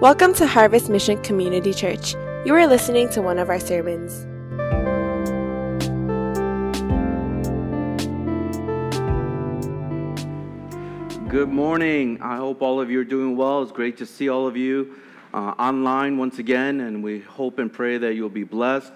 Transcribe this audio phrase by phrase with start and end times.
[0.00, 2.14] Welcome to Harvest Mission Community Church.
[2.44, 4.26] You are listening to one of our sermons.
[11.28, 12.22] Good morning.
[12.22, 13.60] I hope all of you are doing well.
[13.64, 14.94] It's great to see all of you
[15.34, 18.92] uh, online once again, and we hope and pray that you'll be blessed.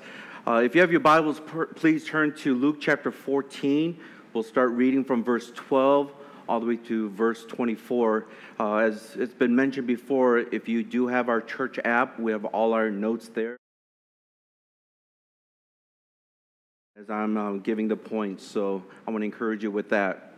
[0.47, 3.99] Uh, if you have your Bibles, per- please turn to Luke chapter 14.
[4.35, 6.13] We'll start reading from verse 12
[6.53, 8.27] all the way to verse 24.
[8.61, 12.45] Uh, as it's been mentioned before, if you do have our church app, we have
[12.45, 13.57] all our notes there.
[17.01, 20.35] As I'm um, giving the points, so I want to encourage you with that.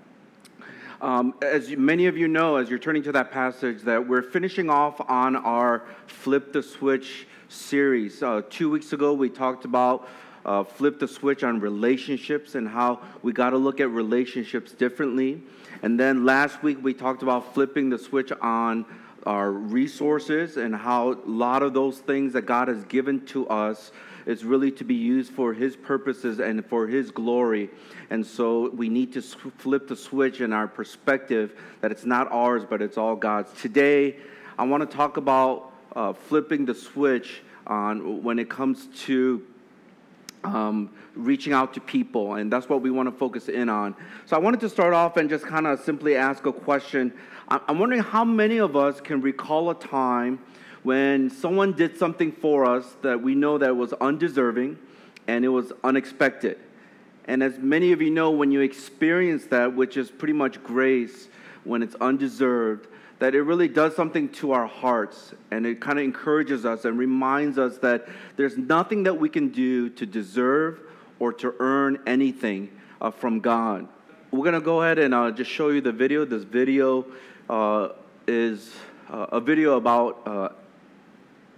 [1.01, 4.23] Um, as you, many of you know, as you're turning to that passage, that we're
[4.23, 8.23] finishing off on our Flip the Switch series.
[8.23, 10.09] Uh, two weeks ago, we talked about
[10.45, 15.43] uh, Flip the Switch on relationships and how we got to look at relationships differently.
[15.85, 18.87] And then last week, we talked about flipping the switch on
[19.27, 23.93] our resources and how a lot of those things that God has given to us
[24.25, 27.69] is really to be used for His purposes and for His glory.
[28.09, 32.63] And so we need to flip the switch in our perspective that it's not ours,
[32.65, 33.53] but it's all God's.
[33.61, 34.17] Today,
[34.59, 39.43] I want to talk about uh, flipping the switch on when it comes to
[40.45, 43.95] um, reaching out to people, and that's what we want to focus in on.
[44.27, 47.13] So I wanted to start off and just kind of simply ask a question.
[47.49, 50.39] I'm wondering how many of us can recall a time
[50.83, 54.79] when someone did something for us that we know that was undeserving
[55.27, 56.59] and it was unexpected.
[57.27, 61.29] And as many of you know, when you experience that, which is pretty much grace,
[61.65, 62.87] when it's undeserved,
[63.19, 66.99] that it really does something to our hearts and it kind of encourages us and
[66.99, 70.81] reminds us that there's nothing that we can do to deserve
[71.19, 72.71] or to earn anything
[73.01, 73.87] uh, from God.
[74.31, 76.25] We're going to go ahead and uh, just show you the video.
[76.25, 77.07] This video
[77.49, 77.91] uh,
[78.27, 78.73] is
[79.09, 80.49] uh, a video about uh,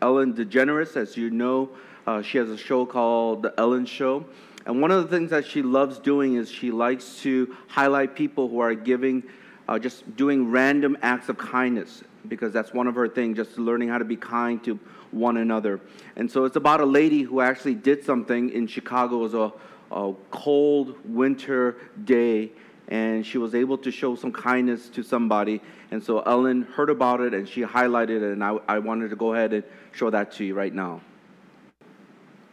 [0.03, 0.97] Ellen DeGeneres.
[0.97, 1.71] As you know,
[2.07, 4.27] uh, she has a show called The Ellen Show.
[4.67, 8.49] And one of the things that she loves doing is she likes to highlight people
[8.49, 9.23] who are giving,
[9.69, 13.89] uh, just doing random acts of kindness, because that's one of her things, just learning
[13.89, 14.79] how to be kind to
[15.11, 15.81] one another.
[16.17, 19.17] And so it's about a lady who actually did something in Chicago.
[19.17, 19.53] It was a,
[19.91, 22.53] a cold winter day,
[22.89, 25.61] and she was able to show some kindness to somebody.
[25.91, 29.17] And so Ellen heard about it and she highlighted it, and I, I wanted to
[29.17, 31.01] go ahead and show that to you right now.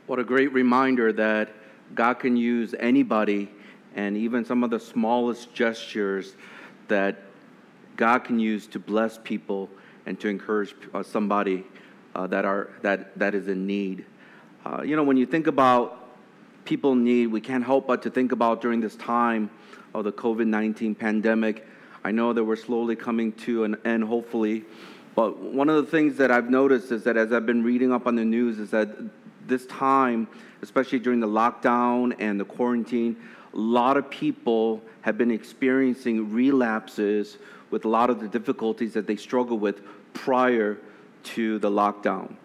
[0.06, 1.50] What a great reminder that
[1.96, 3.50] God can use anybody
[3.96, 6.36] and even some of the smallest gestures
[6.88, 7.22] that
[7.96, 9.70] God can use to bless people
[10.06, 11.64] and to encourage uh, somebody
[12.16, 14.06] uh, that, are, that, that is in need.
[14.66, 16.16] Uh, you know, when you think about
[16.66, 19.50] people in need, we can't help but to think about during this time
[19.94, 21.68] of the COVID 19 pandemic.
[22.04, 24.66] I know that we're slowly coming to an end, hopefully.
[25.16, 28.08] But one of the things that I've noticed is that as I've been reading up
[28.08, 28.90] on the news, is that
[29.48, 30.28] this time,
[30.62, 33.18] especially during the lockdown and the quarantine,
[33.54, 37.38] a lot of people have been experiencing relapses
[37.70, 39.82] with a lot of the difficulties that they struggle with
[40.14, 40.78] prior
[41.24, 42.36] to the lockdown.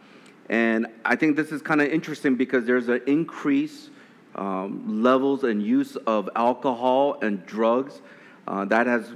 [0.49, 3.91] And I think this is kind of interesting because there's an increase
[4.35, 8.01] um, levels and use of alcohol and drugs.
[8.47, 9.13] Uh, that has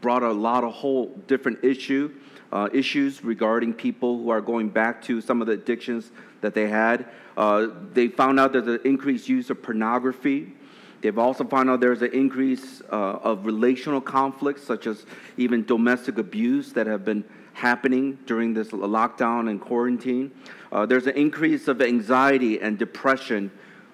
[0.00, 2.10] brought a lot of whole different issue,
[2.52, 6.68] uh, issues regarding people who are going back to some of the addictions that they
[6.68, 7.06] had.
[7.36, 10.54] Uh, they found out there's an increased use of pornography.
[11.00, 15.06] They've also found out there's an increase uh, of relational conflicts, such as
[15.36, 17.24] even domestic abuse, that have been
[17.54, 20.30] happening during this lockdown and quarantine.
[20.70, 23.50] Uh, there's an increase of anxiety and depression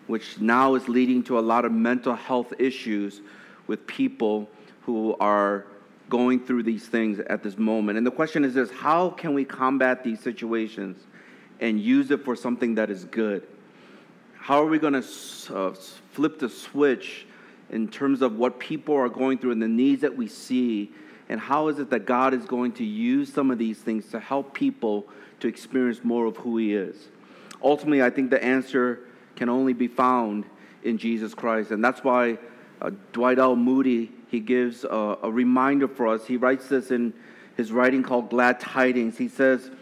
[0.06, 3.22] which now is leading to a lot of mental health issues
[3.66, 4.48] with people
[4.82, 5.66] who are
[6.08, 7.98] going through these things at this moment.
[7.98, 10.98] And the question is this how can we combat these situations
[11.60, 13.46] and use it for something that is good?
[14.46, 15.74] How are we going to uh,
[16.12, 17.26] flip the switch
[17.70, 20.92] in terms of what people are going through and the needs that we see?
[21.28, 24.20] And how is it that God is going to use some of these things to
[24.20, 25.08] help people
[25.40, 27.08] to experience more of who He is?
[27.60, 29.00] Ultimately, I think the answer
[29.34, 30.44] can only be found
[30.84, 31.72] in Jesus Christ.
[31.72, 32.38] And that's why
[32.80, 33.56] uh, Dwight L.
[33.56, 36.24] Moody, he gives a, a reminder for us.
[36.24, 37.14] He writes this in
[37.56, 39.18] his writing called Glad Tidings.
[39.18, 39.72] He says,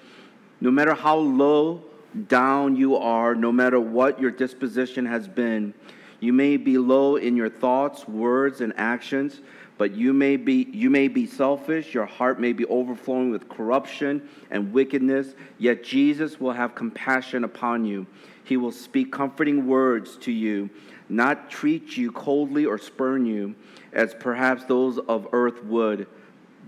[0.63, 1.85] No matter how low
[2.29, 5.75] down you are, no matter what your disposition has been,
[6.21, 9.41] you may be low in your thoughts, words, and actions,
[9.77, 14.29] but you may be you may be selfish, your heart may be overflowing with corruption
[14.51, 18.07] and wickedness, yet Jesus will have compassion upon you.
[18.45, 20.71] He will speak comforting words to you,
[21.09, 23.55] not treat you coldly or spurn you,
[23.93, 26.07] as perhaps those of earth would,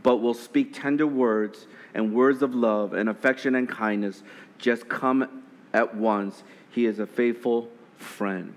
[0.03, 4.23] but will speak tender words and words of love and affection and kindness
[4.59, 5.43] just come
[5.73, 6.43] at once.
[6.71, 8.55] He is a faithful friend.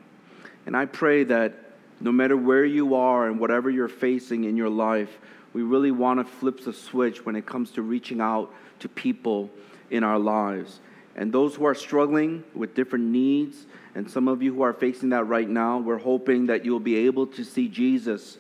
[0.66, 1.54] And I pray that
[2.00, 5.18] no matter where you are and whatever you're facing in your life,
[5.54, 9.50] we really want to flip the switch when it comes to reaching out to people
[9.90, 10.80] in our lives.
[11.16, 15.10] And those who are struggling with different needs, and some of you who are facing
[15.10, 18.38] that right now, we're hoping that you'll be able to see Jesus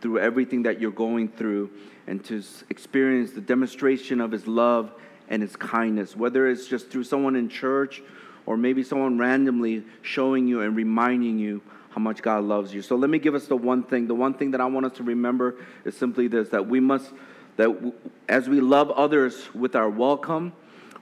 [0.00, 1.70] through everything that you're going through
[2.06, 4.92] and to experience the demonstration of his love
[5.28, 8.02] and his kindness, whether it's just through someone in church
[8.46, 12.82] or maybe someone randomly showing you and reminding you how much God loves you.
[12.82, 14.06] So let me give us the one thing.
[14.06, 17.12] The one thing that I want us to remember is simply this that we must,
[17.56, 17.92] that
[18.28, 20.52] as we love others with our welcome,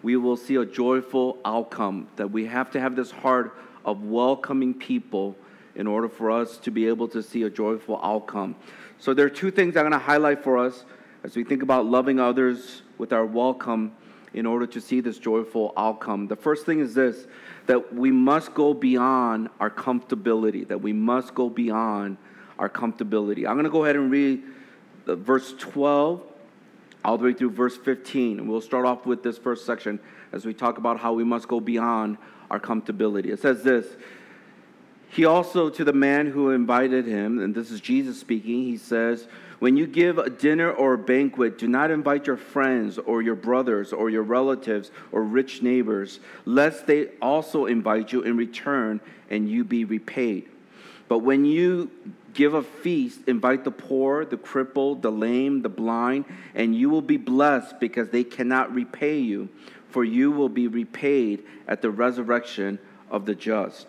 [0.03, 2.09] we will see a joyful outcome.
[2.17, 5.37] That we have to have this heart of welcoming people
[5.77, 8.57] in order for us to be able to see a joyful outcome.
[8.99, 10.85] So there are two things I'm going to highlight for us
[11.23, 13.93] as we think about loving others with our welcome
[14.35, 16.29] in order to see this joyful outcome.
[16.29, 17.27] The first thing is this
[17.67, 22.17] that we must go beyond our comfortability, that we must go beyond
[22.59, 23.47] our comfortability.
[23.47, 24.43] I'm going to go ahead and read
[25.07, 26.23] verse 12
[27.05, 28.41] all the way through verse 15.
[28.41, 30.01] And we'll start off with this first section
[30.33, 32.19] as we talk about how we must go beyond
[32.51, 33.27] our comfortability.
[33.27, 33.87] It says this
[35.09, 39.29] He also, to the man who invited him, and this is Jesus speaking, he says,
[39.61, 43.35] when you give a dinner or a banquet, do not invite your friends or your
[43.37, 49.49] brothers or your relatives or rich neighbors, lest they also invite you in return and
[49.49, 50.49] you be repaid.
[51.09, 51.91] But when you
[52.33, 56.25] give a feast, invite the poor, the crippled, the lame, the blind,
[56.55, 59.51] and you will be blessed because they cannot repay you,
[59.91, 62.79] for you will be repaid at the resurrection
[63.11, 63.89] of the just.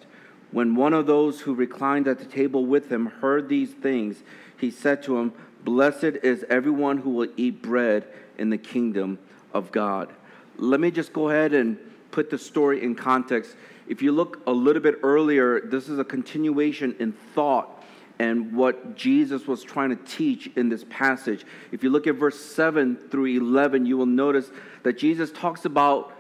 [0.51, 4.21] When one of those who reclined at the table with him heard these things,
[4.57, 5.33] he said to him,
[5.63, 9.19] Blessed is everyone who will eat bread in the kingdom
[9.53, 10.11] of God.
[10.57, 11.77] Let me just go ahead and
[12.11, 13.55] put the story in context.
[13.87, 17.83] If you look a little bit earlier, this is a continuation in thought
[18.19, 21.45] and what Jesus was trying to teach in this passage.
[21.71, 24.51] If you look at verse 7 through 11, you will notice
[24.83, 26.13] that Jesus talks about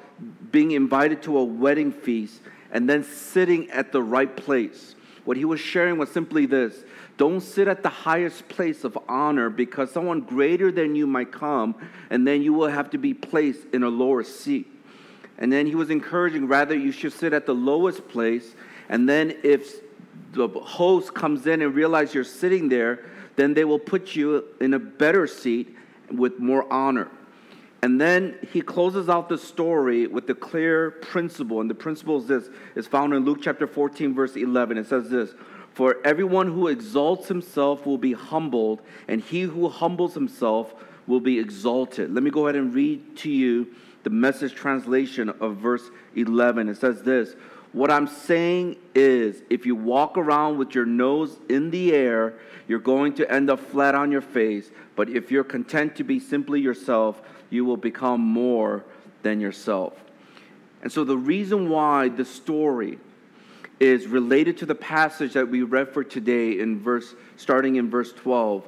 [0.51, 2.41] being invited to a wedding feast
[2.71, 4.95] and then sitting at the right place.
[5.23, 6.83] What he was sharing was simply this
[7.17, 11.75] don't sit at the highest place of honor because someone greater than you might come,
[12.09, 14.67] and then you will have to be placed in a lower seat.
[15.37, 18.55] And then he was encouraging, rather, you should sit at the lowest place,
[18.89, 19.81] and then if
[20.33, 24.73] the host comes in and realize you're sitting there, then they will put you in
[24.73, 25.75] a better seat
[26.11, 27.09] with more honor.
[27.83, 32.27] And then he closes out the story with the clear principle, and the principle is
[32.27, 34.77] this: is found in Luke chapter 14, verse 11.
[34.77, 35.33] It says this:
[35.73, 40.73] for everyone who exalts himself will be humbled, and he who humbles himself
[41.07, 42.13] will be exalted.
[42.13, 43.67] Let me go ahead and read to you
[44.03, 46.67] the message translation of verse 11.
[46.67, 47.35] It says this
[47.71, 52.33] What I'm saying is, if you walk around with your nose in the air,
[52.67, 54.71] you're going to end up flat on your face.
[54.97, 58.83] But if you're content to be simply yourself, you will become more
[59.21, 59.93] than yourself.
[60.81, 62.97] And so, the reason why the story
[63.79, 68.13] is related to the passage that we read for today in verse starting in verse
[68.13, 68.67] 12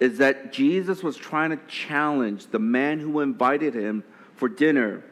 [0.00, 4.02] is that Jesus was trying to challenge the man who invited him
[4.36, 5.02] for dinner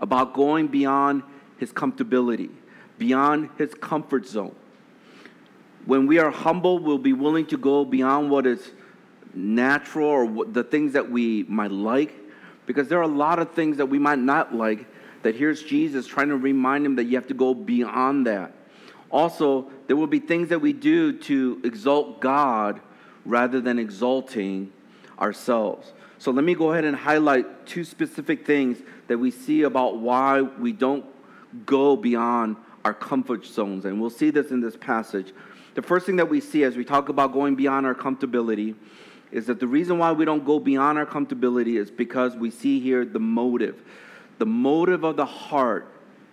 [0.00, 1.22] about going beyond
[1.58, 2.50] his comfortability,
[2.98, 4.54] beyond his comfort zone.
[5.86, 8.72] When we are humble, we'll be willing to go beyond what is
[9.34, 12.12] natural or the things that we might like,
[12.66, 14.86] because there are a lot of things that we might not like
[15.22, 18.52] that here's Jesus trying to remind him that you have to go beyond that.
[19.10, 22.80] Also, there will be things that we do to exalt God
[23.24, 24.72] rather than exalting
[25.18, 25.92] ourselves.
[26.18, 28.78] So let me go ahead and highlight two specific things
[29.08, 31.04] that we see about why we don't
[31.66, 33.84] go beyond our comfort zones.
[33.84, 35.32] And we'll see this in this passage.
[35.74, 38.74] The first thing that we see as we talk about going beyond our comfortability
[39.32, 42.78] is that the reason why we don't go beyond our comfortability is because we see
[42.78, 43.82] here the motive.
[44.38, 45.88] The motive of the heart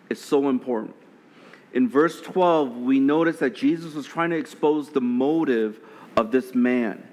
[0.10, 0.96] is so important.
[1.74, 5.80] In verse 12, we notice that Jesus was trying to expose the motive
[6.18, 7.08] of this man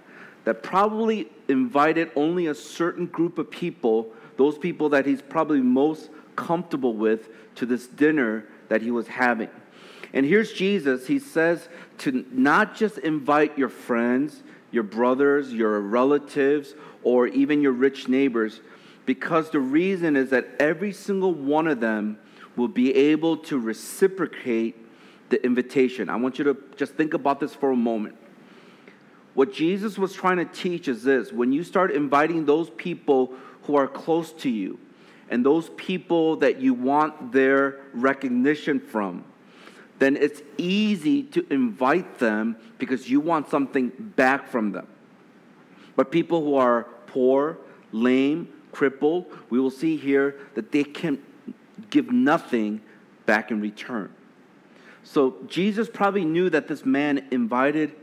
[0.45, 6.09] that probably invited only a certain group of people, those people that he's probably most
[6.37, 9.50] comfortable with, to this dinner that he was having.
[10.12, 11.07] And here's Jesus.
[11.07, 14.43] He says to not just invite your friends,
[14.76, 18.61] your brothers, your relatives, or even your rich neighbors,
[19.06, 22.18] because the reason is that every single one of them
[22.56, 24.76] will be able to reciprocate
[25.30, 26.11] the invitation.
[26.11, 28.16] I want you to just think about this for a moment.
[29.33, 33.76] What Jesus was trying to teach is this when you start inviting those people who
[33.76, 34.78] are close to you
[35.30, 39.25] and those people that you want their recognition from,
[39.98, 44.86] then it's easy to invite them because you want something back from them.
[45.94, 47.58] But people who are poor,
[47.92, 51.22] lame, crippled, we will see here that they can
[51.88, 52.82] give nothing
[53.24, 54.12] back in return.
[55.02, 57.94] So Jesus probably knew that this man invited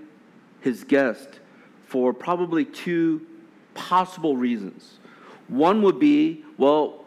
[0.62, 1.39] his guest
[1.85, 3.25] for probably two
[3.73, 5.00] possible reasons.
[5.47, 7.05] One would be, well,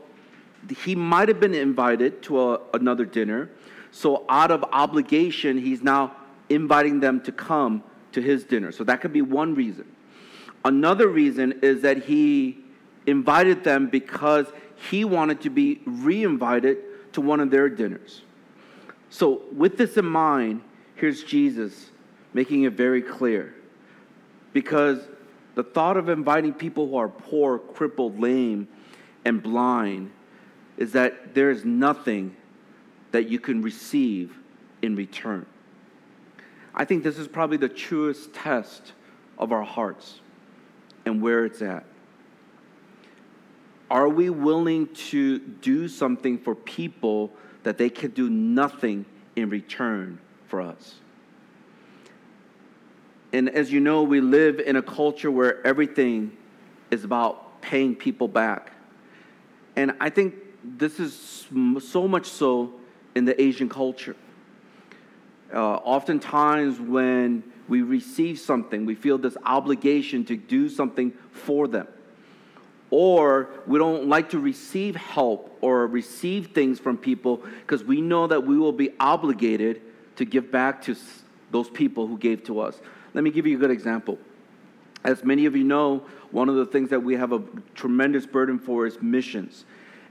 [0.85, 3.51] he might have been invited to a, another dinner,
[3.97, 6.15] so out of obligation, he's now
[6.51, 8.71] inviting them to come to his dinner.
[8.71, 9.87] So that could be one reason.
[10.67, 12.59] Another reason is that he
[13.07, 14.49] invited them because
[14.91, 16.77] he wanted to be re invited
[17.15, 18.21] to one of their dinners.
[19.09, 20.61] So, with this in mind,
[20.97, 21.89] here's Jesus
[22.35, 23.55] making it very clear.
[24.53, 25.01] Because
[25.55, 28.69] the thought of inviting people who are poor, crippled, lame,
[29.25, 30.11] and blind
[30.77, 32.37] is that there is nothing
[33.13, 34.37] that you can receive
[34.83, 35.47] in return.
[36.75, 38.93] I think this is probably the truest test
[39.39, 40.21] of our hearts
[41.07, 41.85] and where it's at.
[43.91, 47.33] Are we willing to do something for people
[47.63, 50.97] that they can do nothing in return for us?
[53.33, 56.37] And as you know, we live in a culture where everything
[56.91, 58.73] is about paying people back.
[59.77, 60.35] And I think
[60.65, 61.47] this is
[61.81, 62.75] so much so
[63.17, 64.15] in the Asian culture.
[65.53, 71.89] Uh, oftentimes, when we receive something, we feel this obligation to do something for them
[72.91, 78.27] or we don't like to receive help or receive things from people because we know
[78.27, 79.83] that we will be obligated
[80.17, 80.97] to give back to
[81.51, 82.81] those people who gave to us.
[83.15, 84.19] Let me give you a good example.
[85.05, 87.43] As many of you know, one of the things that we have a
[87.75, 89.65] tremendous burden for is missions.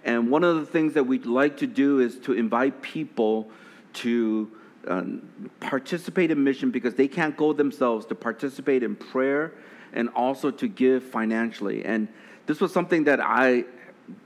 [0.05, 3.49] And one of the things that we'd like to do is to invite people
[3.93, 4.51] to
[4.87, 9.53] um, participate in mission because they can't go themselves, to participate in prayer
[9.93, 11.83] and also to give financially.
[11.83, 12.07] And
[12.45, 13.65] this was something that I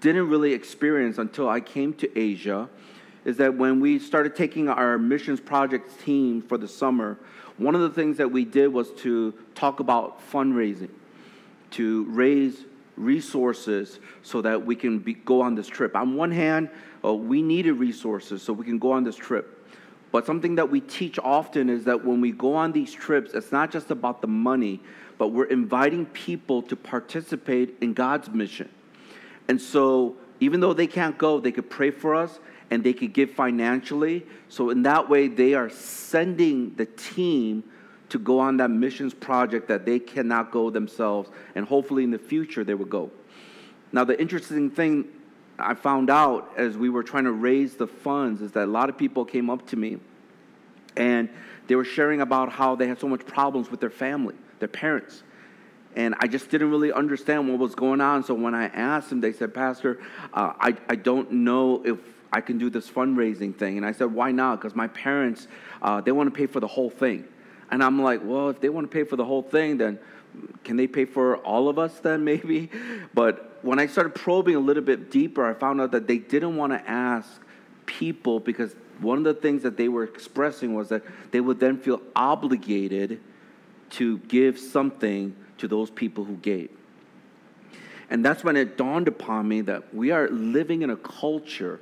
[0.01, 2.69] didn't really experience until I came to Asia.
[3.23, 7.17] Is that when we started taking our missions projects team for the summer,
[7.57, 10.89] one of the things that we did was to talk about fundraising,
[11.71, 12.65] to raise
[12.99, 15.95] resources so that we can be, go on this trip.
[15.95, 16.69] On one hand,
[17.03, 19.55] uh, we needed resources so we can go on this trip.
[20.11, 23.51] But something that we teach often is that when we go on these trips, it's
[23.51, 24.81] not just about the money,
[25.17, 28.69] but we're inviting people to participate in God's mission.
[29.47, 32.39] And so, even though they can't go, they could pray for us
[32.71, 34.25] and they could give financially.
[34.47, 37.63] So, in that way, they are sending the team
[38.09, 41.29] to go on that missions project that they cannot go themselves.
[41.55, 43.11] And hopefully, in the future, they will go.
[43.91, 45.07] Now, the interesting thing
[45.57, 48.89] I found out as we were trying to raise the funds is that a lot
[48.89, 49.97] of people came up to me
[50.95, 51.29] and
[51.67, 55.23] they were sharing about how they had so much problems with their family their parents.
[55.95, 58.23] And I just didn't really understand what was going on.
[58.23, 59.99] So when I asked them, they said, Pastor,
[60.33, 61.97] uh, I, I don't know if
[62.31, 63.77] I can do this fundraising thing.
[63.77, 64.59] And I said, Why not?
[64.59, 65.47] Because my parents,
[65.81, 67.27] uh, they want to pay for the whole thing.
[67.71, 69.99] And I'm like, Well, if they want to pay for the whole thing, then
[70.63, 72.69] can they pay for all of us then maybe?
[73.13, 76.55] But when I started probing a little bit deeper, I found out that they didn't
[76.55, 77.41] want to ask
[77.85, 81.77] people because one of the things that they were expressing was that they would then
[81.77, 83.19] feel obligated
[83.91, 86.69] to give something to those people who gave.
[88.09, 91.79] And that's when it dawned upon me that we are living in a culture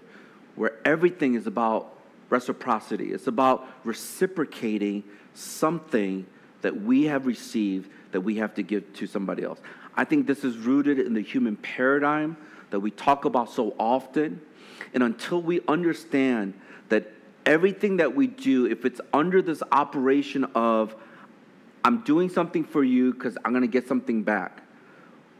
[0.55, 1.93] where everything is about
[2.29, 3.13] reciprocity.
[3.13, 5.03] It's about reciprocating
[5.37, 6.25] something
[6.61, 9.59] that we have received that we have to give to somebody else.
[9.95, 12.37] I think this is rooted in the human paradigm
[12.69, 14.41] that we talk about so often.
[14.93, 16.53] And until we understand
[16.89, 17.11] that
[17.45, 20.95] everything that we do, if it's under this operation of
[21.83, 24.61] I'm doing something for you because I'm going to get something back.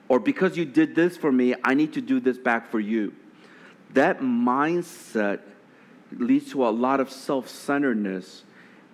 [0.07, 3.13] Or because you did this for me, I need to do this back for you.
[3.93, 5.41] That mindset
[6.11, 8.43] leads to a lot of self centeredness,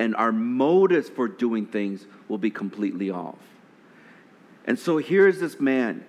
[0.03, 3.39] and our motives for doing things will be completely off.
[4.65, 6.05] And so here is this man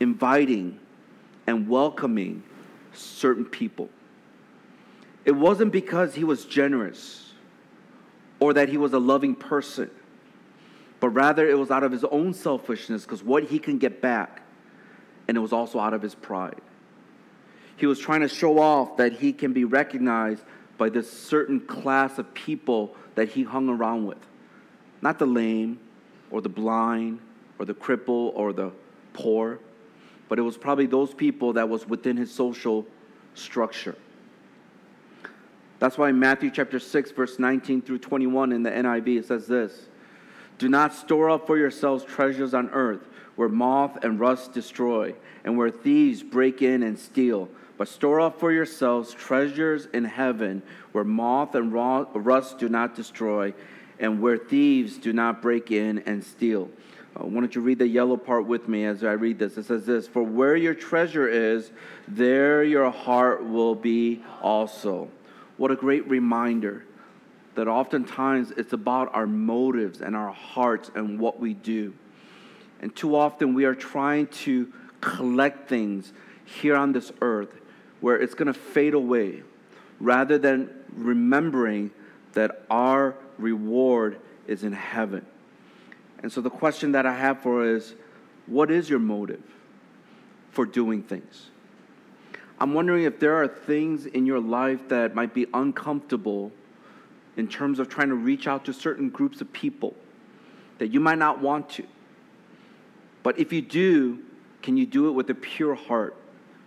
[0.00, 0.78] inviting
[1.46, 2.42] and welcoming
[2.92, 3.88] certain people.
[5.24, 7.32] It wasn't because he was generous
[8.40, 9.90] or that he was a loving person
[11.00, 14.42] but rather it was out of his own selfishness because what he can get back,
[15.28, 16.60] and it was also out of his pride.
[17.76, 20.42] He was trying to show off that he can be recognized
[20.78, 24.18] by this certain class of people that he hung around with.
[25.02, 25.78] Not the lame
[26.30, 27.20] or the blind
[27.58, 28.72] or the cripple or the
[29.12, 29.58] poor,
[30.28, 32.86] but it was probably those people that was within his social
[33.34, 33.96] structure.
[35.78, 39.46] That's why in Matthew chapter 6, verse 19 through 21 in the NIV, it says
[39.46, 39.88] this
[40.58, 43.06] Do not store up for yourselves treasures on earth
[43.36, 45.14] where moth and rust destroy,
[45.44, 47.48] and where thieves break in and steal.
[47.76, 53.52] But store up for yourselves treasures in heaven where moth and rust do not destroy,
[53.98, 56.70] and where thieves do not break in and steal.
[57.14, 59.56] Uh, why don't you read the yellow part with me as I read this?
[59.56, 61.70] It says this For where your treasure is,
[62.08, 65.08] there your heart will be also.
[65.56, 66.84] What a great reminder
[67.54, 71.94] that oftentimes it's about our motives and our hearts and what we do.
[72.80, 76.12] And too often we are trying to collect things
[76.44, 77.58] here on this earth
[78.00, 79.42] where it's going to fade away
[80.00, 81.90] rather than remembering
[82.32, 85.24] that our reward is in heaven.
[86.22, 87.94] And so the question that I have for is
[88.46, 89.42] what is your motive
[90.50, 91.50] for doing things?
[92.58, 96.52] I'm wondering if there are things in your life that might be uncomfortable
[97.36, 99.94] in terms of trying to reach out to certain groups of people
[100.78, 101.84] that you might not want to.
[103.22, 104.20] But if you do,
[104.62, 106.16] can you do it with a pure heart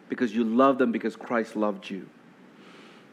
[0.10, 2.10] because you love them because Christ loved you?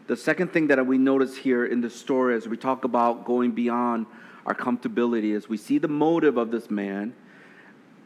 [0.07, 3.53] The second thing that we notice here in the story as we talk about going
[3.53, 4.07] beyond
[4.47, 7.15] our comfortability is we see the motive of this man,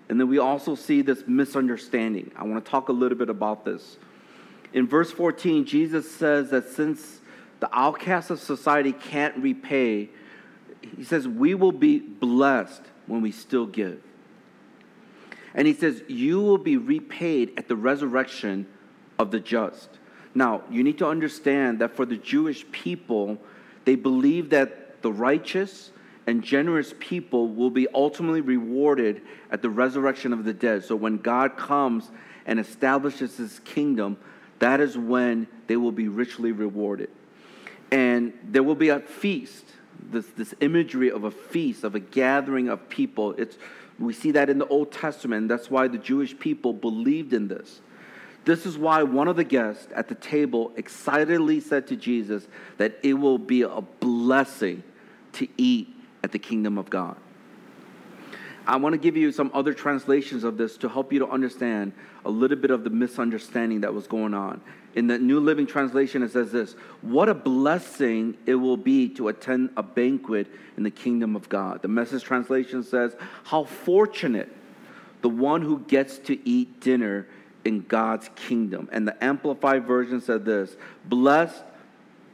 [0.09, 2.33] and then we also see this misunderstanding.
[2.37, 3.99] I want to talk a little bit about this.
[4.73, 7.21] In verse 14, Jesus says that since
[7.61, 10.09] the outcasts of society can't repay,
[10.97, 14.03] he says, we will be blessed when we still give.
[15.55, 18.67] And he says, You will be repaid at the resurrection
[19.21, 19.91] of the just.
[20.35, 23.37] Now, you need to understand that for the Jewish people,
[23.85, 25.91] they believe that the righteous
[26.27, 30.85] and generous people will be ultimately rewarded at the resurrection of the dead.
[30.85, 32.11] So when God comes
[32.47, 34.17] and establishes his kingdom,
[34.59, 37.11] that is when they will be richly rewarded.
[37.91, 39.67] And there will be a feast,
[40.11, 43.33] this, this imagery of a feast, of a gathering of people.
[43.33, 43.59] It's,
[43.99, 45.49] we see that in the Old Testament.
[45.49, 47.81] That's why the Jewish people believed in this.
[48.51, 52.99] This is why one of the guests at the table excitedly said to Jesus that
[53.05, 54.83] it will be a blessing
[55.35, 57.17] to eat at the kingdom of God.
[58.67, 61.93] I want to give you some other translations of this to help you to understand
[62.25, 64.61] a little bit of the misunderstanding that was going on.
[64.97, 69.29] In the New Living Translation, it says this What a blessing it will be to
[69.29, 71.83] attend a banquet in the kingdom of God.
[71.83, 74.49] The message translation says, How fortunate
[75.23, 77.29] the one who gets to eat dinner
[77.65, 78.89] in God's kingdom.
[78.93, 81.63] And the Amplified Version said this Blessed,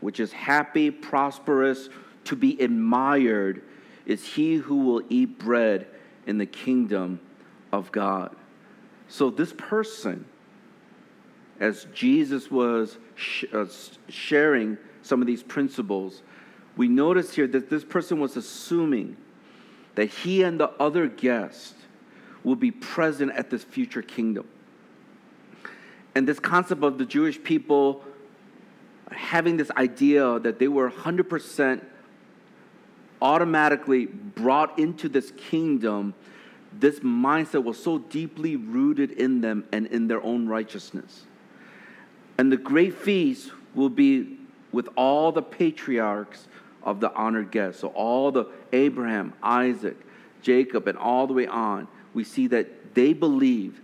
[0.00, 1.88] which is happy, prosperous,
[2.24, 3.62] to be admired,
[4.04, 5.86] is he who will eat bread
[6.26, 7.20] in the kingdom
[7.72, 8.34] of God.
[9.08, 10.26] So, this person,
[11.60, 13.66] as Jesus was sh- uh,
[14.08, 16.22] sharing some of these principles,
[16.76, 19.16] we notice here that this person was assuming
[19.94, 21.74] that he and the other guests
[22.44, 24.46] will be present at this future kingdom.
[26.16, 28.02] And this concept of the Jewish people
[29.12, 31.84] having this idea that they were 100%
[33.20, 36.14] automatically brought into this kingdom,
[36.72, 41.26] this mindset was so deeply rooted in them and in their own righteousness.
[42.38, 44.38] And the great feast will be
[44.72, 46.48] with all the patriarchs
[46.82, 47.82] of the honored guests.
[47.82, 49.98] So, all the Abraham, Isaac,
[50.40, 53.82] Jacob, and all the way on, we see that they believe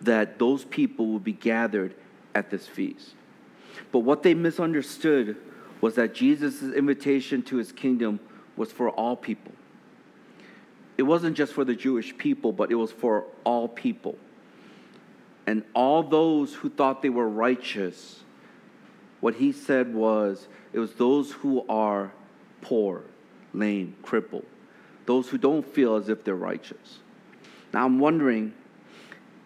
[0.00, 1.94] that those people would be gathered
[2.34, 3.14] at this feast.
[3.92, 5.36] But what they misunderstood
[5.80, 8.20] was that Jesus' invitation to his kingdom
[8.56, 9.52] was for all people.
[10.96, 14.18] It wasn't just for the Jewish people, but it was for all people.
[15.46, 18.20] And all those who thought they were righteous,
[19.20, 22.12] what he said was, it was those who are
[22.60, 23.04] poor,
[23.54, 24.44] lame, crippled,
[25.06, 26.98] those who don't feel as if they're righteous.
[27.72, 28.52] Now I'm wondering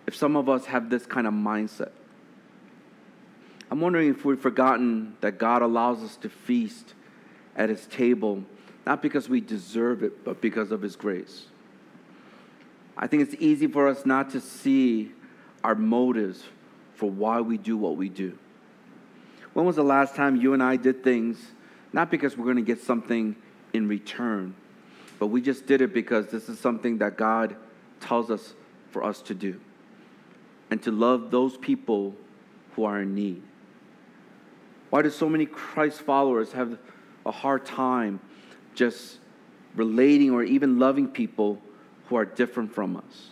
[0.06, 1.92] if some of us have this kind of mindset.
[3.70, 6.94] I'm wondering if we've forgotten that God allows us to feast
[7.56, 8.44] at his table
[8.86, 11.46] not because we deserve it, but because of His grace.
[12.96, 15.12] I think it's easy for us not to see
[15.64, 16.42] our motives
[16.94, 18.36] for why we do what we do.
[19.52, 21.38] When was the last time you and I did things
[21.92, 23.36] not because we're going to get something
[23.74, 24.54] in return,
[25.18, 27.54] but we just did it because this is something that God
[28.00, 28.54] tells us
[28.90, 29.60] for us to do
[30.72, 32.16] and to love those people
[32.74, 33.42] who are in need?
[34.90, 36.78] Why do so many Christ followers have
[37.24, 38.20] a hard time
[38.74, 39.18] just
[39.74, 41.60] relating or even loving people
[42.06, 43.30] who are different from us.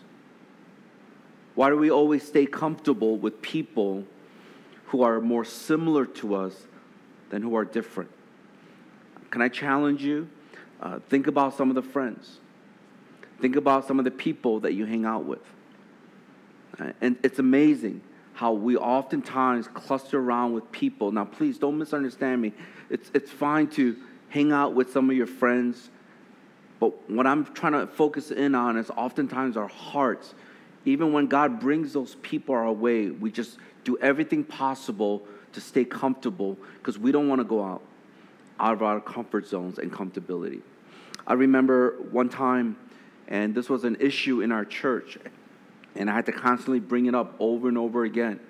[1.54, 4.04] Why do we always stay comfortable with people
[4.86, 6.66] who are more similar to us
[7.28, 8.10] than who are different?
[9.30, 10.28] Can I challenge you?
[10.80, 12.38] Uh, think about some of the friends.
[13.40, 15.42] Think about some of the people that you hang out with.
[16.78, 18.00] Uh, and it's amazing
[18.34, 21.12] how we oftentimes cluster around with people.
[21.12, 22.52] Now, please don't misunderstand me.
[22.88, 23.96] It's, it's fine to
[24.28, 25.90] hang out with some of your friends,
[26.78, 30.34] but what I'm trying to focus in on is oftentimes our hearts.
[30.84, 35.84] Even when God brings those people our way, we just do everything possible to stay
[35.84, 37.82] comfortable because we don't want to go out
[38.58, 40.60] out of our comfort zones and comfortability.
[41.26, 42.76] I remember one time,
[43.26, 45.18] and this was an issue in our church,
[45.96, 48.40] and I had to constantly bring it up over and over again.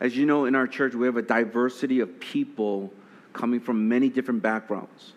[0.00, 2.92] As you know, in our church, we have a diversity of people
[3.32, 5.12] coming from many different backgrounds.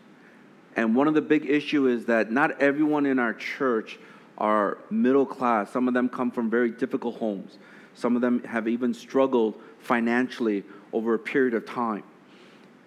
[0.76, 4.00] And one of the big issues is that not everyone in our church
[4.38, 5.72] are middle class.
[5.72, 7.58] Some of them come from very difficult homes.
[7.96, 12.04] Some of them have even struggled financially over a period of time.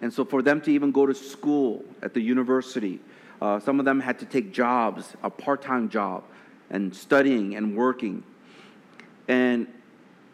[0.01, 2.99] And so, for them to even go to school at the university,
[3.41, 6.23] uh, some of them had to take jobs, a part time job,
[6.69, 8.23] and studying and working.
[9.27, 9.67] And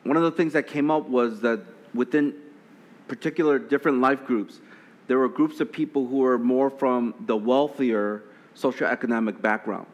[0.04, 1.62] one of the things that came up was that
[1.94, 2.34] within
[3.08, 4.60] particular different life groups,
[5.08, 8.24] there were groups of people who were more from the wealthier
[8.56, 9.88] socioeconomic background.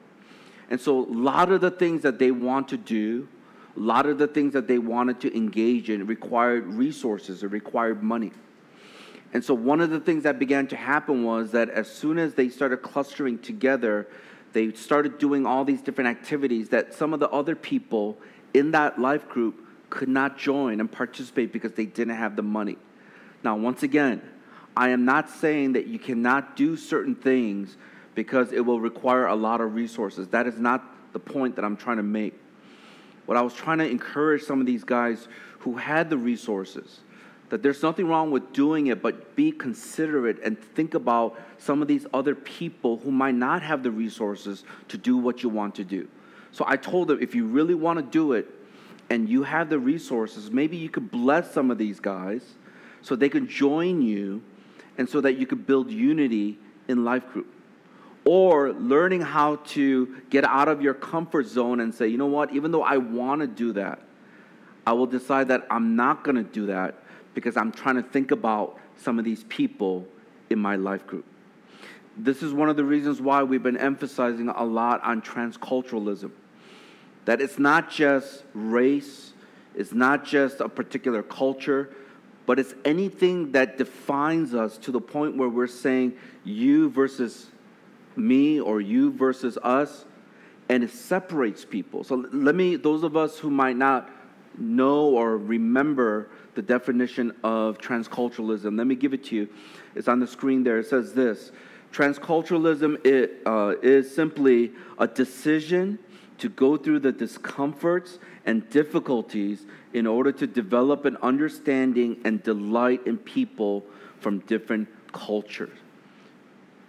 [0.70, 3.28] And so, a lot of the things that they want to do,
[3.78, 8.02] a lot of the things that they wanted to engage in required resources, it required
[8.02, 8.32] money.
[9.34, 12.34] And so, one of the things that began to happen was that as soon as
[12.34, 14.08] they started clustering together,
[14.54, 18.18] they started doing all these different activities that some of the other people
[18.56, 22.78] in that life group could not join and participate because they didn't have the money.
[23.44, 24.22] Now, once again,
[24.78, 27.76] I am not saying that you cannot do certain things
[28.16, 30.30] because it will require a lot of resources.
[30.30, 32.34] That is not the point that I'm trying to make.
[33.26, 35.28] What I was trying to encourage some of these guys
[35.60, 37.00] who had the resources
[37.50, 41.88] that there's nothing wrong with doing it, but be considerate and think about some of
[41.88, 45.84] these other people who might not have the resources to do what you want to
[45.84, 46.08] do.
[46.56, 48.48] So I told them if you really want to do it
[49.10, 52.54] and you have the resources, maybe you could bless some of these guys
[53.02, 54.42] so they can join you
[54.98, 57.54] and so that you could build unity in life group.
[58.24, 62.54] Or learning how to get out of your comfort zone and say, you know what,
[62.54, 64.00] even though I want to do that,
[64.88, 66.96] I will decide that I'm not going to do that
[67.34, 70.08] because I'm trying to think about some of these people
[70.50, 71.26] in my life group.
[72.16, 76.32] This is one of the reasons why we've been emphasizing a lot on transculturalism.
[77.26, 79.34] That it's not just race,
[79.76, 81.90] it's not just a particular culture,
[82.46, 87.48] but it's anything that defines us to the point where we're saying you versus
[88.16, 90.06] me or you versus us,
[90.70, 92.04] and it separates people.
[92.04, 94.10] So let me, those of us who might not
[94.58, 99.50] know or remember the definition of transculturalism, let me give it to you.
[99.96, 100.80] It's on the screen there.
[100.80, 101.52] It says this
[101.92, 106.00] Transculturalism it, uh, is simply a decision
[106.40, 113.06] to go through the discomforts and difficulties in order to develop an understanding and delight
[113.06, 113.84] in people
[114.20, 115.78] from different cultures.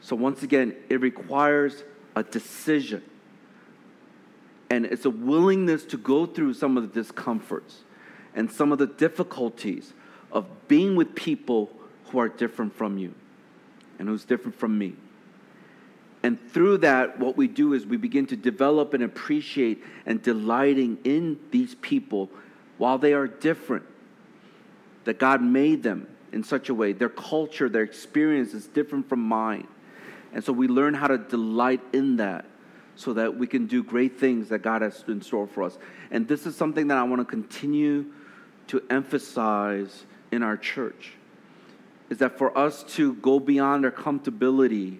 [0.00, 3.02] So, once again, it requires a decision.
[4.70, 7.84] And it's a willingness to go through some of the discomforts
[8.34, 9.92] and some of the difficulties
[10.32, 11.70] of being with people
[12.06, 13.14] who are different from you
[13.98, 14.94] and who's different from me.
[16.22, 20.98] And through that, what we do is we begin to develop and appreciate and delighting
[21.04, 22.30] in these people
[22.78, 23.84] while they are different.
[25.04, 26.92] That God made them in such a way.
[26.92, 29.68] Their culture, their experience is different from mine.
[30.32, 32.44] And so we learn how to delight in that
[32.96, 35.78] so that we can do great things that God has in store for us.
[36.10, 38.06] And this is something that I want to continue
[38.68, 41.12] to emphasize in our church
[42.10, 44.98] is that for us to go beyond our comfortability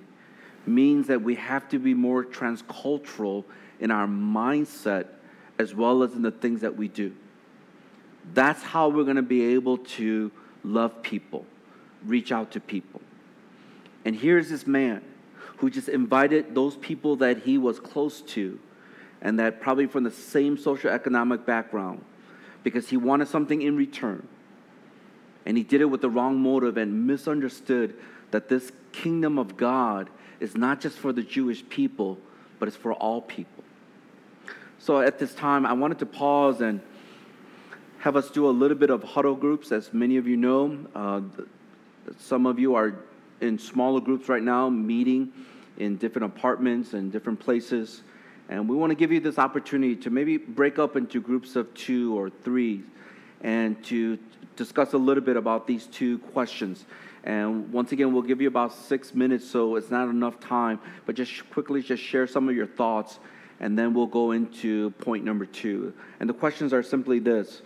[0.67, 3.45] means that we have to be more transcultural
[3.81, 5.07] in our mindset
[5.59, 7.15] as well as in the things that we do.
[8.35, 10.31] That's how we're going to be able to
[10.65, 11.47] love people,
[12.05, 13.01] reach out to people.
[14.05, 15.03] And here's this man
[15.59, 18.59] who just invited those people that he was close to
[19.23, 22.05] and that probably from the same socioeconomic background
[22.63, 24.27] because he wanted something in return.
[25.47, 27.97] And he did it with the wrong motive and misunderstood
[28.33, 32.19] that this kingdom of God is not just for the Jewish people,
[32.59, 33.65] but it's for all people.
[34.79, 36.81] So at this time, I wanted to pause and
[37.99, 39.73] have us do a little bit of huddle groups.
[39.73, 41.23] As many of you know, uh,
[42.19, 42.95] some of you are
[43.41, 45.33] in smaller groups right now, meeting
[45.79, 48.03] in different apartments and different places.
[48.49, 51.73] And we want to give you this opportunity to maybe break up into groups of
[51.75, 52.83] two or three
[53.41, 54.19] and to
[54.55, 56.85] discuss a little bit about these two questions.
[57.27, 61.17] And once again, we'll give you about six minutes, so it's not enough time, but
[61.17, 63.19] just quickly just share some of your thoughts,
[63.59, 65.93] and then we'll go into point number two.
[66.21, 67.63] And the questions are simply this.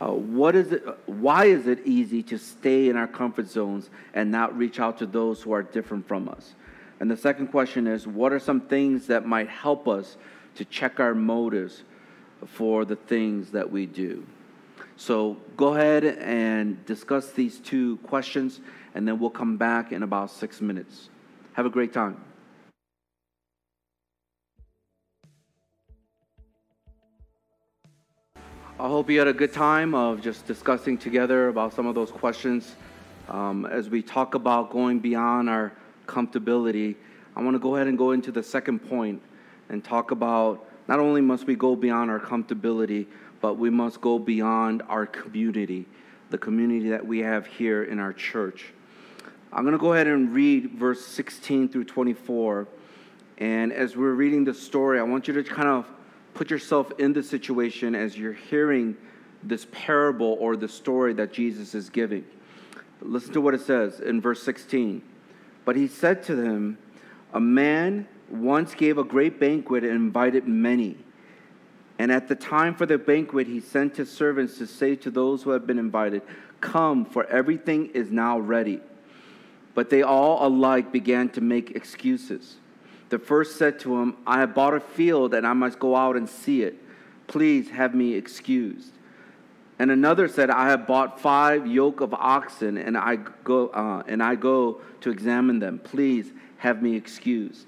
[0.00, 4.32] Uh, what is it, why is it easy to stay in our comfort zones and
[4.32, 6.54] not reach out to those who are different from us?
[6.98, 10.16] And the second question is what are some things that might help us
[10.56, 11.84] to check our motives
[12.46, 14.26] for the things that we do?
[14.96, 18.60] So go ahead and discuss these two questions,
[18.94, 21.08] and then we'll come back in about six minutes.
[21.54, 22.20] Have a great time.
[28.78, 32.10] I hope you had a good time of just discussing together about some of those
[32.10, 32.74] questions.
[33.28, 35.72] Um, as we talk about going beyond our
[36.06, 36.96] comfortability,
[37.36, 39.22] I want to go ahead and go into the second point
[39.68, 43.06] and talk about not only must we go beyond our comfortability,
[43.44, 45.84] but we must go beyond our community,
[46.30, 48.72] the community that we have here in our church.
[49.52, 52.66] I'm going to go ahead and read verse 16 through 24.
[53.36, 55.86] And as we're reading the story, I want you to kind of
[56.32, 58.96] put yourself in the situation as you're hearing
[59.42, 62.24] this parable or the story that Jesus is giving.
[63.02, 65.02] Listen to what it says in verse 16.
[65.66, 66.78] But he said to them,
[67.34, 71.03] A man once gave a great banquet and invited many.
[71.98, 75.42] And at the time for the banquet, he sent his servants to say to those
[75.42, 76.22] who had been invited,
[76.60, 78.80] Come, for everything is now ready.
[79.74, 82.56] But they all alike began to make excuses.
[83.10, 86.16] The first said to him, I have bought a field and I must go out
[86.16, 86.76] and see it.
[87.26, 88.92] Please have me excused.
[89.78, 94.22] And another said, I have bought five yoke of oxen and I go, uh, and
[94.22, 95.80] I go to examine them.
[95.80, 97.66] Please have me excused.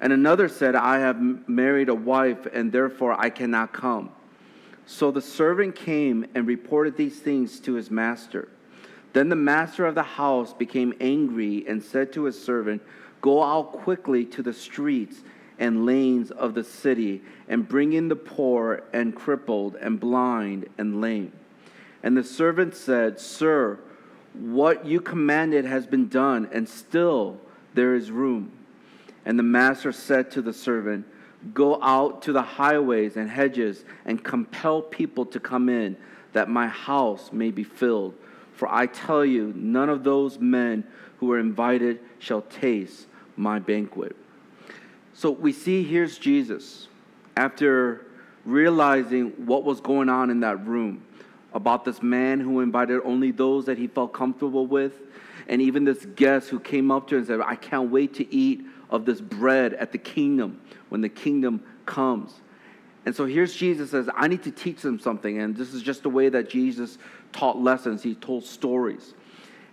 [0.00, 4.10] And another said, I have married a wife, and therefore I cannot come.
[4.86, 8.48] So the servant came and reported these things to his master.
[9.12, 12.82] Then the master of the house became angry and said to his servant,
[13.20, 15.20] Go out quickly to the streets
[15.58, 21.02] and lanes of the city, and bring in the poor and crippled and blind and
[21.02, 21.32] lame.
[22.02, 23.78] And the servant said, Sir,
[24.32, 27.38] what you commanded has been done, and still
[27.74, 28.52] there is room.
[29.24, 31.06] And the master said to the servant,
[31.54, 35.96] Go out to the highways and hedges and compel people to come in,
[36.32, 38.14] that my house may be filled.
[38.52, 40.84] For I tell you, none of those men
[41.18, 43.06] who are invited shall taste
[43.36, 44.14] my banquet.
[45.14, 46.88] So we see here's Jesus
[47.36, 48.06] after
[48.44, 51.04] realizing what was going on in that room
[51.52, 54.92] about this man who invited only those that he felt comfortable with,
[55.48, 58.34] and even this guest who came up to him and said, I can't wait to
[58.34, 62.34] eat of this bread at the kingdom when the kingdom comes.
[63.06, 65.40] And so here's Jesus says, I need to teach them something.
[65.40, 66.98] And this is just the way that Jesus
[67.32, 68.02] taught lessons.
[68.02, 69.14] He told stories.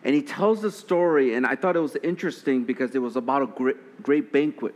[0.03, 3.41] And he tells the story, and I thought it was interesting because it was about
[3.41, 4.75] a great, great banquet.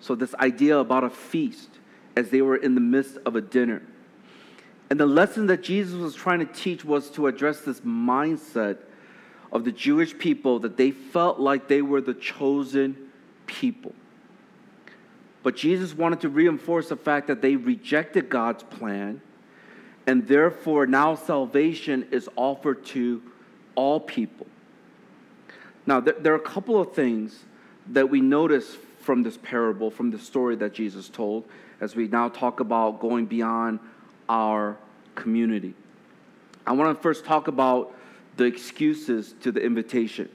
[0.00, 1.68] So, this idea about a feast
[2.16, 3.82] as they were in the midst of a dinner.
[4.88, 8.78] And the lesson that Jesus was trying to teach was to address this mindset
[9.52, 13.09] of the Jewish people that they felt like they were the chosen
[13.50, 13.92] people.
[15.42, 19.20] But Jesus wanted to reinforce the fact that they rejected God's plan,
[20.06, 23.22] and therefore now salvation is offered to
[23.74, 24.46] all people.
[25.86, 27.44] Now, there are a couple of things
[27.88, 31.44] that we notice from this parable, from the story that Jesus told,
[31.80, 33.80] as we now talk about going beyond
[34.28, 34.76] our
[35.14, 35.74] community.
[36.66, 37.92] I want to first talk about
[38.36, 40.28] the excuses to the invitation.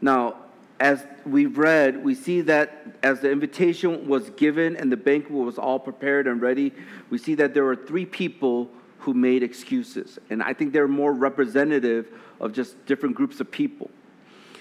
[0.00, 0.36] Now,
[0.80, 5.58] as we read, we see that as the invitation was given and the banquet was
[5.58, 6.72] all prepared and ready,
[7.10, 10.18] we see that there were three people who made excuses.
[10.30, 12.08] And I think they're more representative
[12.40, 13.90] of just different groups of people.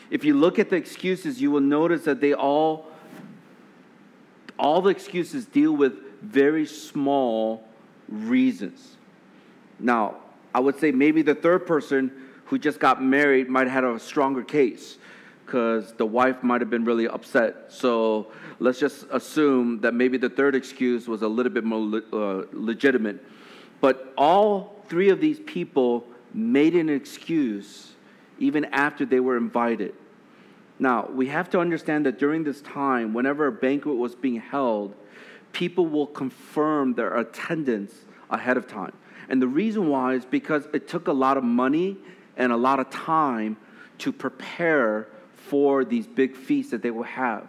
[0.10, 2.88] If you look at the excuses, you will notice that they all,
[4.60, 7.63] all the excuses deal with very small
[8.10, 8.97] reasons.
[9.80, 10.17] Now,
[10.54, 12.12] I would say maybe the third person
[12.45, 14.97] who just got married might have had a stronger case
[15.52, 17.66] because the wife might have been really upset.
[17.68, 18.28] So
[18.60, 22.46] let's just assume that maybe the third excuse was a little bit more le- uh,
[22.54, 23.22] legitimate.
[23.82, 27.92] But all three of these people made an excuse
[28.40, 29.94] even after they were invited.
[30.80, 34.96] Now, we have to understand that during this time, whenever a banquet was being held,
[35.52, 37.94] people will confirm their attendance
[38.30, 38.94] ahead of time.
[39.28, 41.98] And the reason why is because it took a lot of money
[42.38, 43.58] and a lot of time
[43.98, 45.08] to prepare
[45.52, 47.46] for these big feasts that they will have.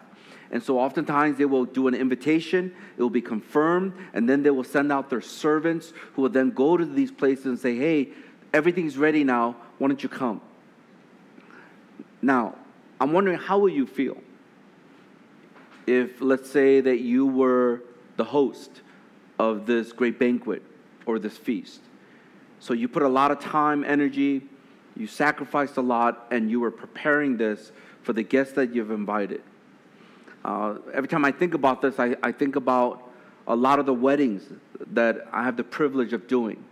[0.50, 4.50] And so oftentimes they will do an invitation, it will be confirmed, and then they
[4.50, 8.08] will send out their servants who will then go to these places and say, hey,
[8.52, 10.40] everything's ready now, why don't you come?
[12.20, 12.56] Now,
[13.00, 14.18] I'm wondering how will you feel
[15.86, 17.82] if, let's say, that you were
[18.16, 18.82] the host
[19.38, 20.64] of this great banquet
[21.06, 21.80] or this feast?
[22.58, 24.42] So you put a lot of time, energy,
[24.96, 29.42] you sacrificed a lot, and you were preparing this for the guests that you've invited.
[30.44, 33.10] Uh, every time I think about this, I, I think about
[33.46, 34.42] a lot of the weddings
[34.92, 36.62] that I have the privilege of doing.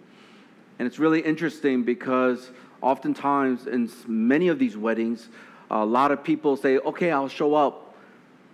[0.78, 5.28] And it's really interesting because oftentimes in many of these weddings,
[5.70, 7.94] a lot of people say, okay, I'll show up.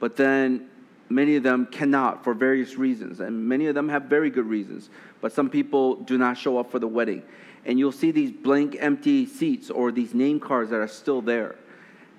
[0.00, 0.68] But then
[1.08, 3.20] many of them cannot for various reasons.
[3.20, 4.90] And many of them have very good reasons.
[5.20, 7.22] But some people do not show up for the wedding.
[7.64, 11.56] And you'll see these blank, empty seats or these name cards that are still there.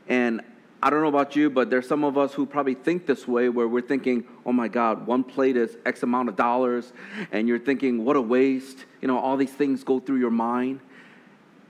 [0.07, 0.41] And
[0.81, 3.49] I don't know about you, but there's some of us who probably think this way
[3.49, 6.93] where we're thinking, oh my God, one plate is X amount of dollars.
[7.31, 8.85] And you're thinking, what a waste.
[9.01, 10.79] You know, all these things go through your mind.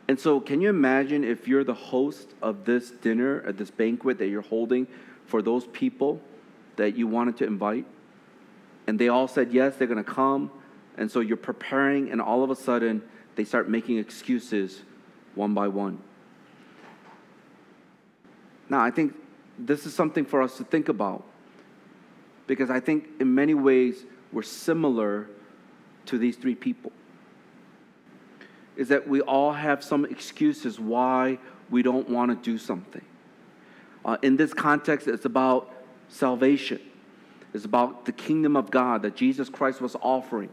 [0.10, 4.18] And so, can you imagine if you're the host of this dinner, at this banquet
[4.20, 4.88] that you're holding
[5.26, 6.22] for those people
[6.78, 7.86] that you wanted to invite?
[8.88, 10.50] And they all said yes, they're going to come.
[10.96, 13.04] And so you're preparing, and all of a sudden,
[13.36, 14.82] they start making excuses
[15.36, 16.02] one by one.
[18.70, 19.16] Now, I think
[19.58, 21.24] this is something for us to think about
[22.46, 25.28] because I think in many ways we're similar
[26.06, 26.92] to these three people
[28.76, 33.04] is that we all have some excuses why we don't want to do something.
[34.06, 35.74] Uh, in this context, it's about
[36.08, 36.80] salvation,
[37.54, 40.50] it's about the kingdom of God that Jesus Christ was offering.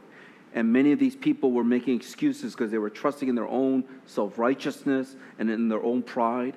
[0.54, 3.84] And many of these people were making excuses because they were trusting in their own
[4.06, 6.54] self righteousness and in their own pride.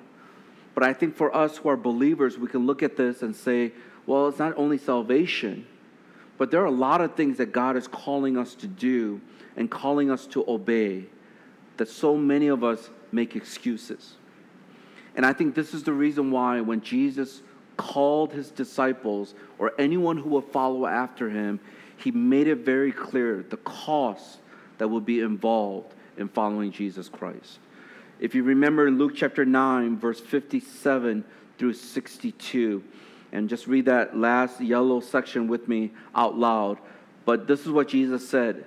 [0.78, 3.72] But I think for us who are believers, we can look at this and say,
[4.06, 5.66] well, it's not only salvation,
[6.36, 9.20] but there are a lot of things that God is calling us to do
[9.56, 11.06] and calling us to obey
[11.78, 14.18] that so many of us make excuses.
[15.16, 17.42] And I think this is the reason why when Jesus
[17.76, 21.58] called his disciples or anyone who will follow after him,
[21.96, 24.38] he made it very clear the cost
[24.78, 27.58] that will be involved in following Jesus Christ.
[28.20, 31.24] If you remember in Luke chapter 9, verse 57
[31.58, 32.82] through 62,
[33.32, 36.78] and just read that last yellow section with me out loud.
[37.24, 38.64] But this is what Jesus said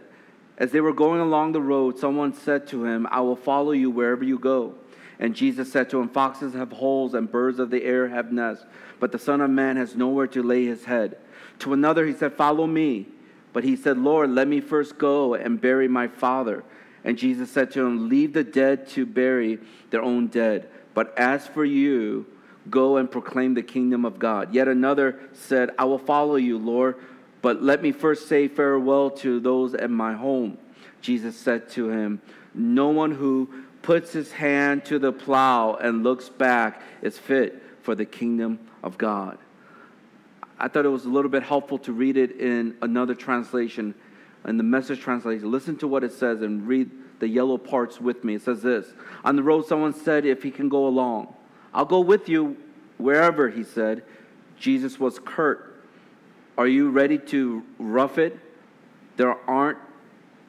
[0.61, 3.89] as they were going along the road, someone said to him, I will follow you
[3.89, 4.75] wherever you go.
[5.19, 8.63] And Jesus said to him, Foxes have holes and birds of the air have nests,
[8.99, 11.17] but the Son of Man has nowhere to lay his head.
[11.59, 13.07] To another he said, Follow me.
[13.53, 16.63] But he said, Lord, let me first go and bury my father.
[17.03, 19.59] And Jesus said to him, Leave the dead to bury
[19.89, 20.69] their own dead.
[20.93, 22.25] But as for you,
[22.69, 24.53] go and proclaim the kingdom of God.
[24.53, 26.95] Yet another said, I will follow you, Lord
[27.41, 30.57] but let me first say farewell to those at my home.
[31.01, 32.21] Jesus said to him,
[32.53, 33.49] No one who
[33.81, 38.97] puts his hand to the plow and looks back is fit for the kingdom of
[38.97, 39.39] God.
[40.59, 43.95] I thought it was a little bit helpful to read it in another translation,
[44.45, 45.51] in the message translation.
[45.51, 48.36] Listen to what it says and read the yellow parts with me.
[48.36, 48.88] It says this
[49.23, 51.34] On the road, someone said, If he can go along,
[51.73, 52.58] I'll go with you
[52.97, 54.04] wherever, he said.
[54.58, 55.71] Jesus was curt
[56.58, 58.38] are you ready to rough it?
[59.17, 59.80] There aren't,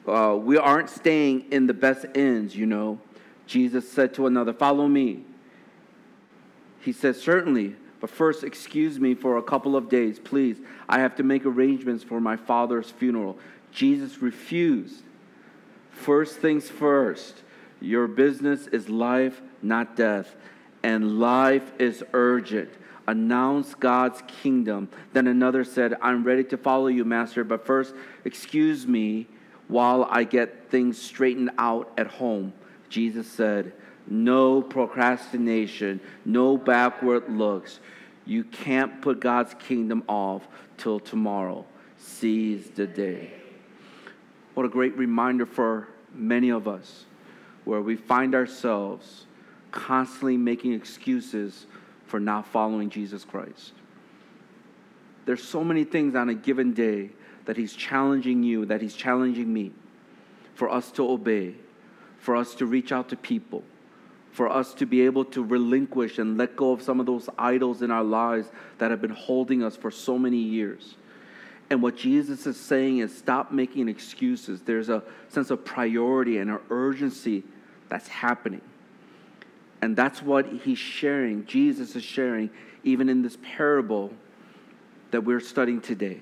[0.07, 2.99] uh, we aren't staying in the best ends, you know.
[3.47, 5.23] Jesus said to another, Follow me.
[6.81, 10.57] He said, Certainly, but first excuse me for a couple of days, please.
[10.89, 13.37] I have to make arrangements for my father's funeral.
[13.73, 15.03] Jesus refused.
[15.91, 17.41] First things first,
[17.81, 20.35] your business is life, not death,
[20.83, 22.69] and life is urgent
[23.07, 24.89] announce God's kingdom.
[25.11, 27.93] Then another said, I'm ready to follow you, Master, but first,
[28.25, 29.27] excuse me
[29.67, 32.53] while I get things straightened out at home.
[32.89, 33.73] Jesus said,
[34.07, 37.79] No procrastination, no backward looks.
[38.25, 41.65] You can't put God's kingdom off till tomorrow.
[41.97, 43.42] Seize the day.
[44.53, 47.05] What a great reminder for many of us
[47.65, 49.25] where we find ourselves
[49.71, 51.65] constantly making excuses
[52.05, 53.73] for not following Jesus Christ.
[55.25, 57.09] There's so many things on a given day
[57.45, 59.71] that He's challenging you, that He's challenging me,
[60.53, 61.55] for us to obey,
[62.19, 63.63] for us to reach out to people,
[64.31, 67.81] for us to be able to relinquish and let go of some of those idols
[67.81, 70.95] in our lives that have been holding us for so many years.
[71.73, 74.61] And what Jesus is saying is stop making excuses.
[74.61, 77.41] There's a sense of priority and an urgency
[77.89, 78.61] that's happening.
[79.81, 82.51] And that's what he's sharing, Jesus is sharing,
[82.83, 84.13] even in this parable
[85.09, 86.19] that we're studying today.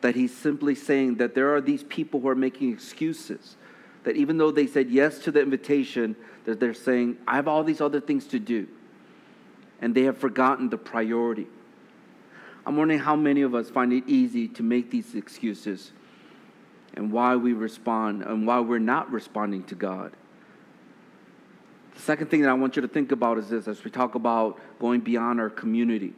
[0.00, 3.54] That he's simply saying that there are these people who are making excuses.
[4.02, 6.16] That even though they said yes to the invitation,
[6.46, 8.66] that they're saying, I have all these other things to do.
[9.80, 11.46] And they have forgotten the priority.
[12.64, 15.92] I'm wondering how many of us find it easy to make these excuses
[16.94, 20.12] and why we respond and why we're not responding to God.
[21.94, 24.14] The second thing that I want you to think about is this as we talk
[24.14, 26.14] about going beyond our community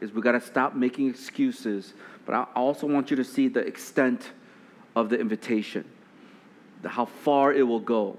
[0.00, 1.94] is we got to stop making excuses,
[2.26, 4.32] but I also want you to see the extent
[4.94, 5.84] of the invitation,
[6.82, 8.18] the, how far it will go.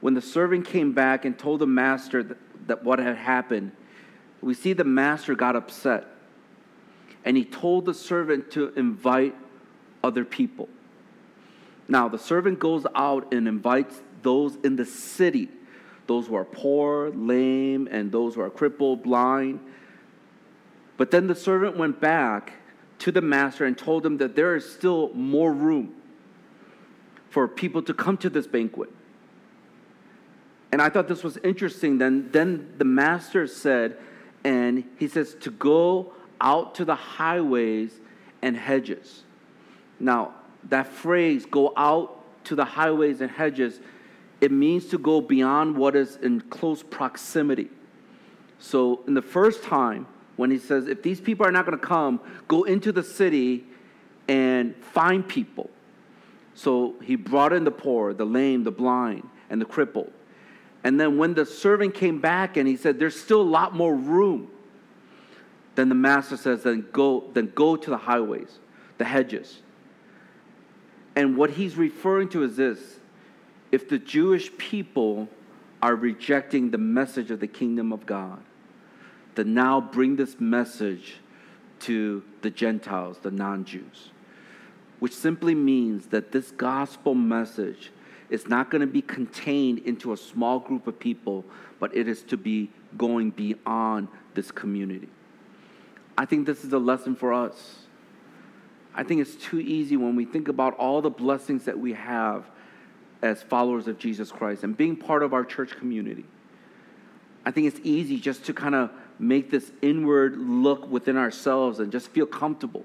[0.00, 3.72] When the servant came back and told the master that, that what had happened,
[4.40, 6.06] we see the master got upset.
[7.26, 9.34] And he told the servant to invite
[10.02, 10.68] other people.
[11.88, 15.48] Now, the servant goes out and invites those in the city,
[16.06, 19.60] those who are poor, lame, and those who are crippled, blind.
[20.96, 22.54] But then the servant went back
[23.00, 25.94] to the master and told him that there is still more room
[27.28, 28.90] for people to come to this banquet.
[30.72, 31.98] And I thought this was interesting.
[31.98, 33.98] Then, then the master said,
[34.44, 37.92] and he says, to go out to the highways
[38.42, 39.22] and hedges.
[39.98, 40.34] Now,
[40.68, 43.80] that phrase, go out to the highways and hedges,
[44.40, 47.70] it means to go beyond what is in close proximity.
[48.58, 50.06] So, in the first time,
[50.36, 53.64] when he says, if these people are not going to come, go into the city
[54.28, 55.70] and find people.
[56.54, 60.12] So, he brought in the poor, the lame, the blind, and the crippled.
[60.84, 63.94] And then, when the servant came back and he said, there's still a lot more
[63.94, 64.48] room,
[65.76, 68.58] then the master says, then go, then go to the highways,
[68.98, 69.62] the hedges.
[71.14, 72.78] And what he's referring to is this.
[73.70, 75.28] If the Jewish people
[75.82, 78.42] are rejecting the message of the kingdom of God,
[79.34, 81.16] then now bring this message
[81.80, 84.10] to the Gentiles, the non Jews,
[84.98, 87.92] which simply means that this gospel message
[88.30, 91.44] is not going to be contained into a small group of people,
[91.78, 95.08] but it is to be going beyond this community.
[96.18, 97.86] I think this is a lesson for us
[98.96, 102.46] I think it's too easy when we think about all the blessings that we have
[103.20, 106.24] as followers of Jesus Christ and being part of our church community.
[107.44, 111.92] I think it's easy just to kind of make this inward look within ourselves and
[111.92, 112.84] just feel comfortable.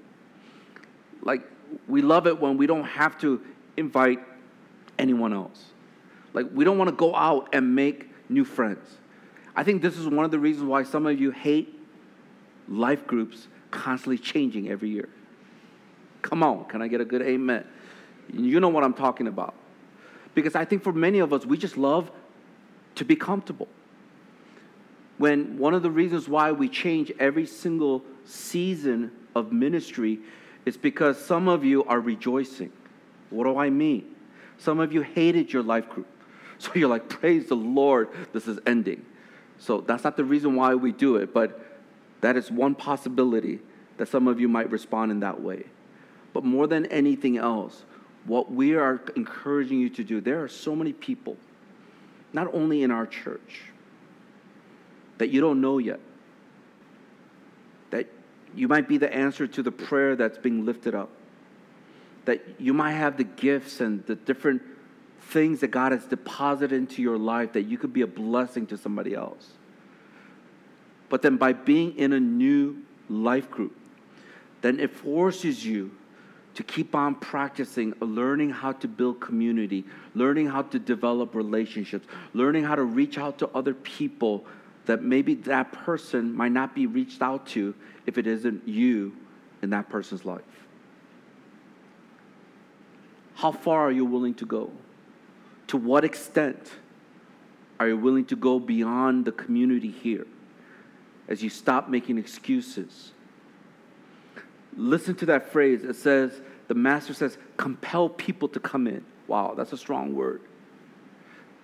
[1.22, 1.42] Like,
[1.88, 3.40] we love it when we don't have to
[3.78, 4.20] invite
[4.98, 5.64] anyone else.
[6.34, 8.98] Like, we don't want to go out and make new friends.
[9.56, 11.78] I think this is one of the reasons why some of you hate
[12.78, 15.08] life groups constantly changing every year.
[16.22, 17.64] Come on, can I get a good amen?
[18.32, 19.54] You know what I'm talking about.
[20.34, 22.10] Because I think for many of us, we just love
[22.94, 23.68] to be comfortable.
[25.18, 30.20] When one of the reasons why we change every single season of ministry
[30.64, 32.72] is because some of you are rejoicing.
[33.30, 34.14] What do I mean?
[34.58, 36.06] Some of you hated your life group.
[36.58, 39.04] So you're like, praise the Lord, this is ending.
[39.58, 41.60] So that's not the reason why we do it, but
[42.22, 43.60] that is one possibility
[43.98, 45.64] that some of you might respond in that way.
[46.32, 47.84] But more than anything else,
[48.24, 51.36] what we are encouraging you to do, there are so many people,
[52.32, 53.64] not only in our church,
[55.18, 56.00] that you don't know yet,
[57.90, 58.06] that
[58.54, 61.10] you might be the answer to the prayer that's being lifted up,
[62.24, 64.62] that you might have the gifts and the different
[65.20, 68.76] things that God has deposited into your life that you could be a blessing to
[68.76, 69.52] somebody else.
[71.12, 72.78] But then by being in a new
[73.10, 73.76] life group,
[74.62, 75.90] then it forces you
[76.54, 79.84] to keep on practicing, learning how to build community,
[80.14, 84.46] learning how to develop relationships, learning how to reach out to other people
[84.86, 87.74] that maybe that person might not be reached out to
[88.06, 89.14] if it isn't you
[89.60, 90.40] in that person's life.
[93.34, 94.70] How far are you willing to go?
[95.66, 96.72] To what extent
[97.78, 100.26] are you willing to go beyond the community here
[101.28, 103.12] as you stop making excuses?
[104.76, 105.84] Listen to that phrase.
[105.84, 109.04] It says, the master says, compel people to come in.
[109.26, 110.40] Wow, that's a strong word.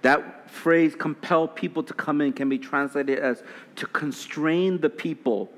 [0.02, 3.42] That phrase, compel people to come in, can be translated as
[3.76, 5.50] to constrain the people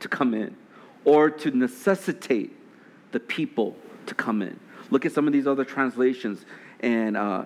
[0.00, 0.56] to come in
[1.04, 2.56] or to necessitate
[3.12, 3.76] the people
[4.06, 4.58] to come in.
[4.90, 6.44] Look at some of these other translations,
[6.80, 7.44] and uh,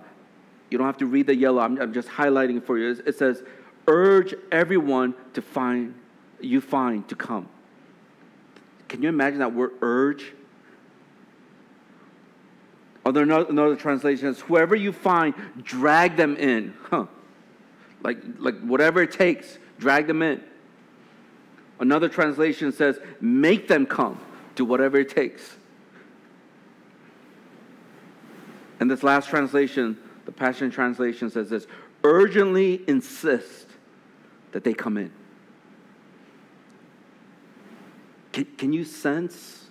[0.71, 2.91] you don't have to read the yellow, I'm, I'm just highlighting for you.
[3.07, 3.43] It says,
[3.87, 5.95] urge everyone to find,
[6.41, 7.49] you find to come.
[8.89, 10.33] Can you imagine that word urge?
[13.05, 16.75] Other another translation is whoever you find, drag them in.
[16.85, 17.07] Huh.
[18.03, 20.43] Like, like whatever it takes, drag them in.
[21.81, 24.21] Another translation says, make them come,
[24.55, 25.57] do whatever it takes.
[28.81, 31.67] And this last translation, the Passion Translation says this
[32.03, 33.67] urgently insist
[34.55, 35.11] that they come in.
[38.31, 39.67] Can, can you sense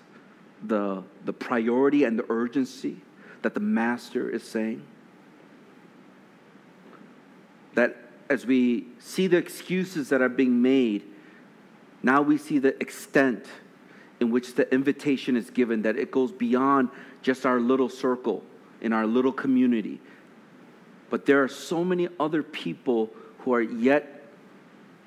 [0.61, 2.97] the, the priority and the urgency
[3.43, 4.83] that the Master is saying?
[7.75, 7.95] That
[8.29, 11.03] as we see the excuses that are being made,
[12.03, 13.45] now we see the extent
[14.19, 16.89] in which the invitation is given, that it goes beyond
[17.21, 18.43] just our little circle
[18.81, 20.01] in our little community.
[21.09, 24.22] But there are so many other people who are yet,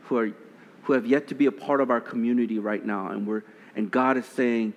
[0.07, 0.31] who are,
[0.85, 3.43] who have yet to be a part of our community right now, and we're,
[3.75, 4.75] and God is saying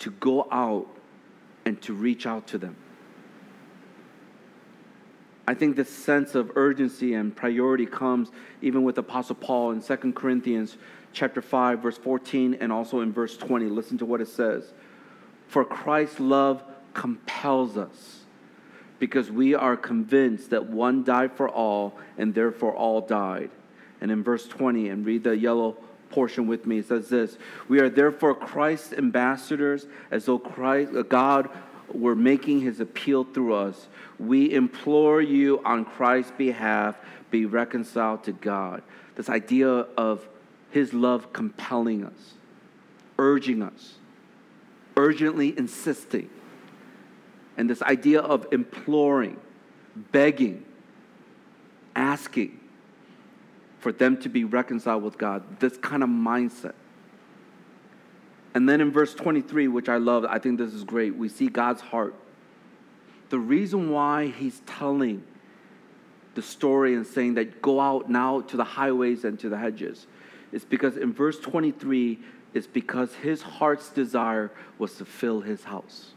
[0.00, 0.86] to go out
[1.64, 2.76] and to reach out to them.
[5.48, 8.30] I think this sense of urgency and priority comes
[8.62, 10.76] even with Apostle Paul in 2 Corinthians
[11.12, 13.66] chapter 5 verse 14 and also in verse 20.
[13.66, 14.72] Listen to what it says.
[15.46, 16.64] For Christ's love
[16.94, 18.24] compels us
[18.98, 23.50] because we are convinced that one died for all and therefore all died.
[24.00, 25.76] And in verse 20 and read the yellow
[26.10, 26.78] portion with me.
[26.78, 27.38] It says this
[27.68, 31.48] We are therefore Christ's ambassadors, as though Christ, uh, God
[31.92, 33.88] were making his appeal through us.
[34.18, 36.96] We implore you on Christ's behalf,
[37.30, 38.82] be reconciled to God.
[39.14, 40.26] This idea of
[40.70, 42.34] his love compelling us,
[43.18, 43.94] urging us,
[44.96, 46.28] urgently insisting.
[47.56, 49.38] And this idea of imploring,
[50.12, 50.64] begging,
[51.94, 52.60] asking
[53.86, 56.74] for them to be reconciled with God, this kind of mindset.
[58.52, 61.46] And then in verse 23, which I love, I think this is great, we see
[61.46, 62.16] God's heart.
[63.28, 65.22] The reason why he's telling
[66.34, 70.08] the story and saying that go out now to the highways and to the hedges
[70.50, 72.18] is because in verse 23,
[72.54, 76.10] it's because his heart's desire was to fill his house.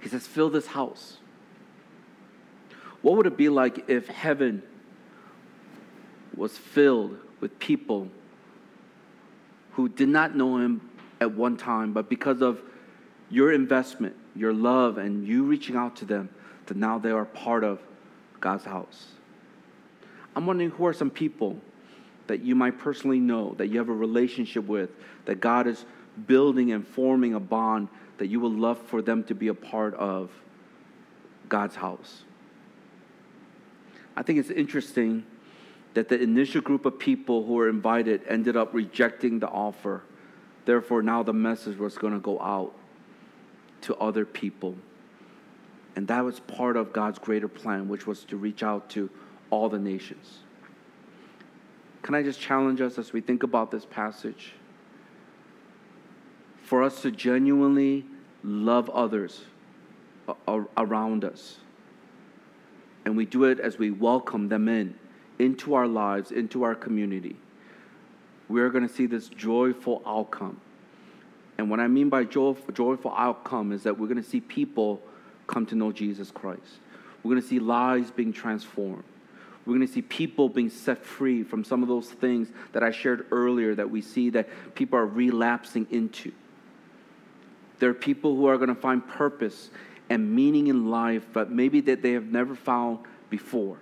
[0.00, 1.18] He says, Fill this house.
[3.02, 4.64] What would it be like if heaven
[6.36, 8.08] was filled with people
[9.72, 10.80] who did not know him
[11.20, 12.60] at one time, but because of
[13.30, 16.28] your investment, your love, and you reaching out to them,
[16.66, 17.80] that now they are part of
[18.40, 19.08] God's house.
[20.34, 21.58] I'm wondering who are some people
[22.26, 24.90] that you might personally know, that you have a relationship with,
[25.24, 25.84] that God is
[26.26, 29.94] building and forming a bond that you would love for them to be a part
[29.94, 30.30] of
[31.48, 32.24] God's house.
[34.16, 35.24] I think it's interesting
[35.94, 40.02] that the initial group of people who were invited ended up rejecting the offer.
[40.64, 42.74] Therefore, now the message was going to go out
[43.82, 44.76] to other people.
[45.94, 49.10] And that was part of God's greater plan, which was to reach out to
[49.50, 50.38] all the nations.
[52.00, 54.52] Can I just challenge us as we think about this passage?
[56.62, 58.06] For us to genuinely
[58.42, 59.42] love others
[60.78, 61.58] around us.
[63.04, 64.94] And we do it as we welcome them in
[65.38, 67.36] into our lives, into our community,
[68.48, 70.60] we're going to see this joyful outcome.
[71.58, 75.00] And what I mean by joyful, joyful outcome is that we're going to see people
[75.46, 76.62] come to know Jesus Christ.
[77.22, 79.04] We're going to see lives being transformed.
[79.64, 82.90] We're going to see people being set free from some of those things that I
[82.90, 86.32] shared earlier that we see that people are relapsing into.
[87.78, 89.70] There are people who are going to find purpose
[90.10, 93.78] and meaning in life, but maybe that they have never found before.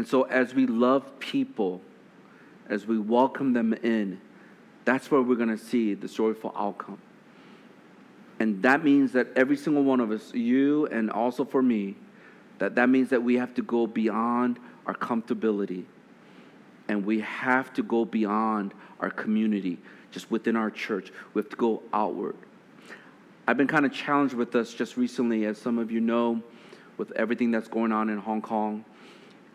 [0.00, 1.82] And so, as we love people,
[2.70, 4.18] as we welcome them in,
[4.86, 6.96] that's where we're going to see the joyful outcome.
[8.38, 11.96] And that means that every single one of us, you and also for me,
[12.60, 15.84] that that means that we have to go beyond our comfortability
[16.88, 19.76] and we have to go beyond our community,
[20.10, 21.12] just within our church.
[21.34, 22.36] We have to go outward.
[23.46, 26.42] I've been kind of challenged with this just recently, as some of you know,
[26.96, 28.86] with everything that's going on in Hong Kong.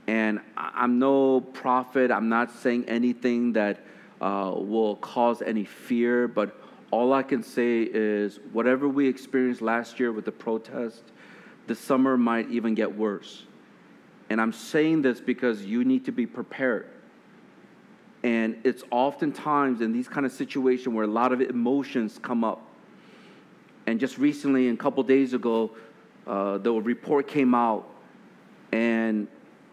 [0.07, 2.11] And I'm no prophet.
[2.11, 3.79] I'm not saying anything that
[4.21, 6.59] uh, will cause any fear, but
[6.91, 11.03] all I can say is whatever we experienced last year with the protest,
[11.67, 13.43] the summer might even get worse.
[14.29, 16.87] And I'm saying this because you need to be prepared.
[18.23, 22.61] And it's oftentimes in these kind of situations where a lot of emotions come up.
[23.85, 25.71] And just recently, a couple days ago,
[26.25, 27.87] uh, the report came out,
[28.71, 29.27] and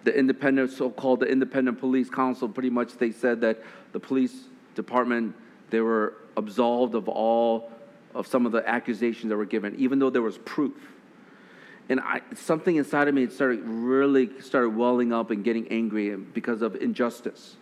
[0.05, 4.35] the independent, so-called the independent police council, pretty much they said that the police
[4.75, 5.35] department,
[5.71, 7.71] they were absolved of all
[8.15, 10.75] of some of the accusations that were given, even though there was proof.
[11.89, 16.63] And I, something inside of me started really started welling up and getting angry because
[16.63, 17.57] of injustice.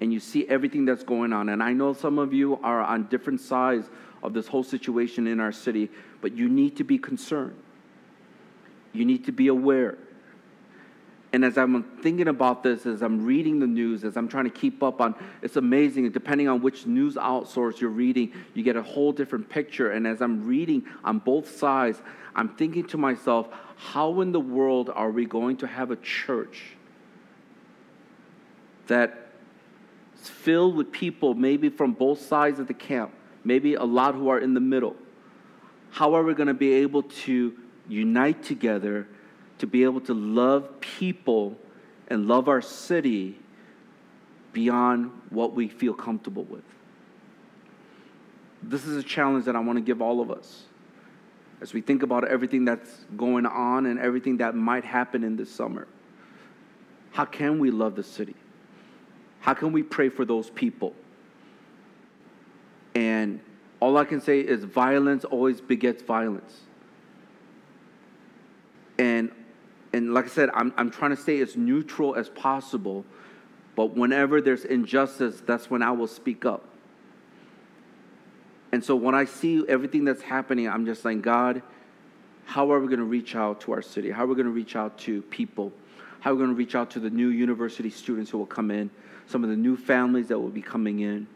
[0.00, 1.48] and you see everything that's going on.
[1.48, 3.88] And I know some of you are on different sides
[4.22, 7.56] of this whole situation in our city, but you need to be concerned.
[8.92, 9.98] You need to be aware.
[11.34, 14.50] And as I'm thinking about this, as I'm reading the news, as I'm trying to
[14.50, 16.08] keep up on, it's amazing.
[16.12, 19.90] Depending on which news outsource you're reading, you get a whole different picture.
[19.90, 22.00] And as I'm reading on both sides,
[22.36, 26.76] I'm thinking to myself, how in the world are we going to have a church
[28.86, 29.32] that
[30.22, 33.12] is filled with people, maybe from both sides of the camp,
[33.42, 34.94] maybe a lot who are in the middle?
[35.90, 37.58] How are we going to be able to
[37.88, 39.08] unite together?
[39.58, 41.56] To be able to love people
[42.08, 43.38] and love our city
[44.52, 46.64] beyond what we feel comfortable with.
[48.62, 50.64] This is a challenge that I want to give all of us
[51.60, 55.50] as we think about everything that's going on and everything that might happen in this
[55.50, 55.86] summer.
[57.12, 58.34] How can we love the city?
[59.40, 60.94] How can we pray for those people?
[62.94, 63.40] And
[63.80, 66.62] all I can say is violence always begets violence.
[68.98, 69.30] And
[69.94, 73.04] and like I said, I'm, I'm trying to stay as neutral as possible.
[73.76, 76.64] But whenever there's injustice, that's when I will speak up.
[78.72, 81.62] And so when I see everything that's happening, I'm just saying, God,
[82.44, 84.10] how are we going to reach out to our city?
[84.10, 85.72] How are we going to reach out to people?
[86.18, 88.72] How are we going to reach out to the new university students who will come
[88.72, 88.90] in?
[89.28, 91.28] Some of the new families that will be coming in?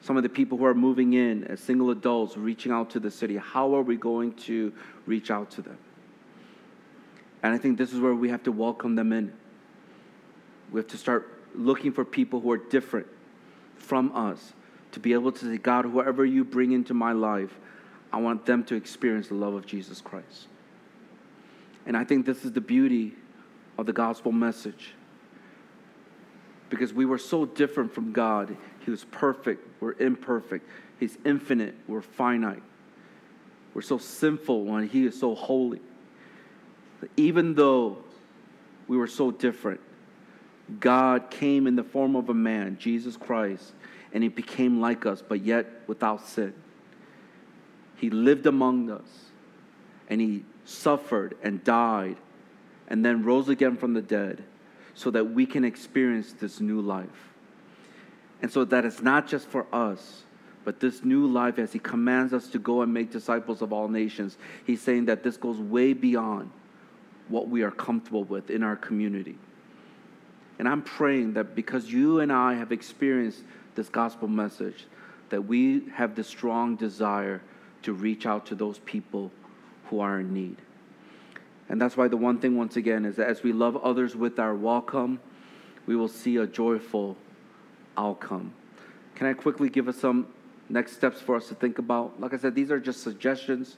[0.00, 3.10] Some of the people who are moving in as single adults, reaching out to the
[3.12, 3.36] city.
[3.36, 4.72] How are we going to
[5.06, 5.78] reach out to them?
[7.46, 9.32] And I think this is where we have to welcome them in.
[10.72, 13.06] We have to start looking for people who are different
[13.76, 14.52] from us
[14.90, 17.56] to be able to say, God, whoever you bring into my life,
[18.12, 20.48] I want them to experience the love of Jesus Christ.
[21.86, 23.14] And I think this is the beauty
[23.78, 24.94] of the gospel message.
[26.68, 28.56] Because we were so different from God.
[28.84, 30.68] He was perfect, we're imperfect.
[30.98, 32.64] He's infinite, we're finite.
[33.72, 35.80] We're so sinful when He is so holy
[37.16, 37.98] even though
[38.88, 39.80] we were so different,
[40.80, 43.72] God came in the form of a man, Jesus Christ,
[44.12, 46.54] and he became like us, but yet without sin.
[47.96, 49.30] He lived among us,
[50.08, 52.16] and he suffered and died,
[52.88, 54.42] and then rose again from the dead,
[54.94, 57.34] so that we can experience this new life.
[58.42, 60.22] And so that it's not just for us,
[60.64, 63.88] but this new life, as he commands us to go and make disciples of all
[63.88, 64.36] nations,
[64.66, 66.50] he's saying that this goes way beyond
[67.28, 69.36] what we are comfortable with in our community.
[70.58, 73.42] And I'm praying that because you and I have experienced
[73.74, 74.86] this gospel message,
[75.28, 77.42] that we have the strong desire
[77.82, 79.30] to reach out to those people
[79.90, 80.56] who are in need.
[81.68, 84.38] And that's why the one thing, once again, is that as we love others with
[84.38, 85.20] our welcome,
[85.86, 87.16] we will see a joyful
[87.96, 88.52] outcome.
[89.14, 90.26] Can I quickly give us some
[90.68, 92.20] next steps for us to think about?
[92.20, 93.76] Like I said, these are just suggestions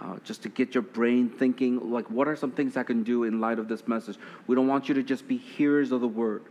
[0.00, 3.24] uh, just to get your brain thinking like what are some things i can do
[3.24, 4.18] in light of this message?
[4.46, 6.42] We don't want you to just be hearers of the word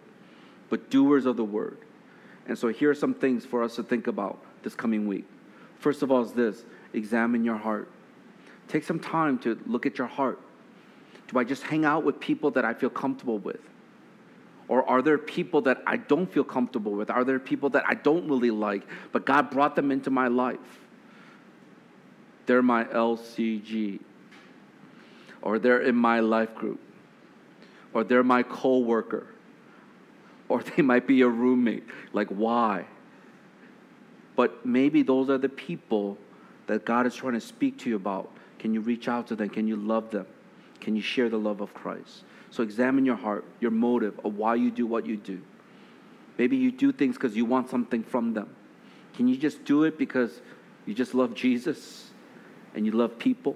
[0.70, 1.78] but doers of the word.
[2.48, 5.26] And so here are some things for us to think about this coming week.
[5.80, 7.90] First of all is this examine your heart.
[8.68, 10.40] Take some time to look at your heart.
[11.28, 13.62] Do i just hang out with people that i feel comfortable with?
[14.68, 17.10] Or are there people that i don't feel comfortable with?
[17.10, 20.60] Are there people that i don't really like but god brought them into my life
[22.46, 24.00] they're my LCG,
[25.42, 26.80] or they're in my life group,
[27.94, 29.28] or they're my coworker,
[30.50, 31.84] or they might be a roommate.
[32.14, 32.86] Like, why?
[34.36, 36.18] But maybe those are the people
[36.68, 38.32] that God is trying to speak to you about.
[38.60, 39.50] Can you reach out to them?
[39.50, 40.26] Can you love them?
[40.82, 42.24] Can you share the love of Christ?
[42.52, 45.42] So examine your heart, your motive of why you do what you do.
[46.38, 48.54] Maybe you do things because you want something from them.
[49.16, 50.42] Can you just do it because
[50.86, 52.12] you just love Jesus?
[52.76, 53.56] And you love people.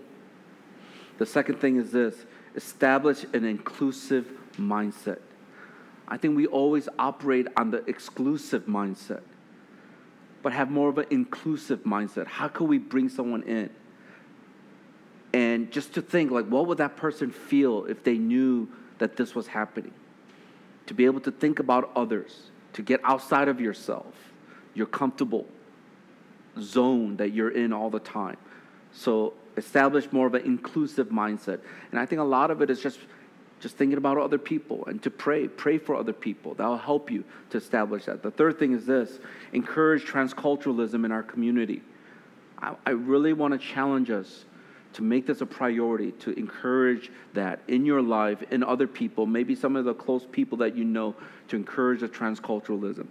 [1.17, 4.25] The second thing is this establish an inclusive
[4.57, 5.19] mindset.
[6.07, 9.21] I think we always operate on the exclusive mindset,
[10.41, 12.25] but have more of an inclusive mindset.
[12.25, 13.69] How can we bring someone in?
[15.31, 18.67] And just to think, like, what would that person feel if they knew
[18.97, 19.93] that this was happening?
[20.87, 24.15] To be able to think about others, to get outside of yourself,
[24.73, 25.45] your comfortable
[26.59, 28.37] zone that you're in all the time.
[28.93, 31.59] So establish more of an inclusive mindset.
[31.91, 32.99] And I think a lot of it is just
[33.59, 37.11] just thinking about other people and to pray pray for other people that will help
[37.11, 39.19] you to establish that the third thing is this
[39.51, 41.81] encourage transculturalism in our community
[42.59, 44.45] i, I really want to challenge us
[44.93, 49.55] to make this a priority, to encourage that in your life, in other people, maybe
[49.55, 51.15] some of the close people that you know,
[51.47, 53.07] to encourage the transculturalism.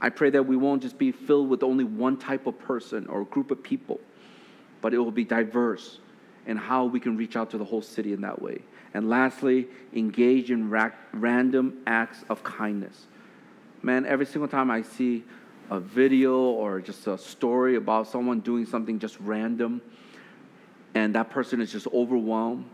[0.00, 3.24] I pray that we won't just be filled with only one type of person or
[3.24, 3.98] group of people,
[4.86, 5.98] but it will be diverse
[6.46, 8.56] in how we can reach out to the whole city in that way.
[8.94, 13.08] And lastly, engage in ra- random acts of kindness.
[13.82, 15.24] Man, every single time I see
[15.70, 19.82] a video or just a story about someone doing something just random,
[20.94, 22.66] and that person is just overwhelmed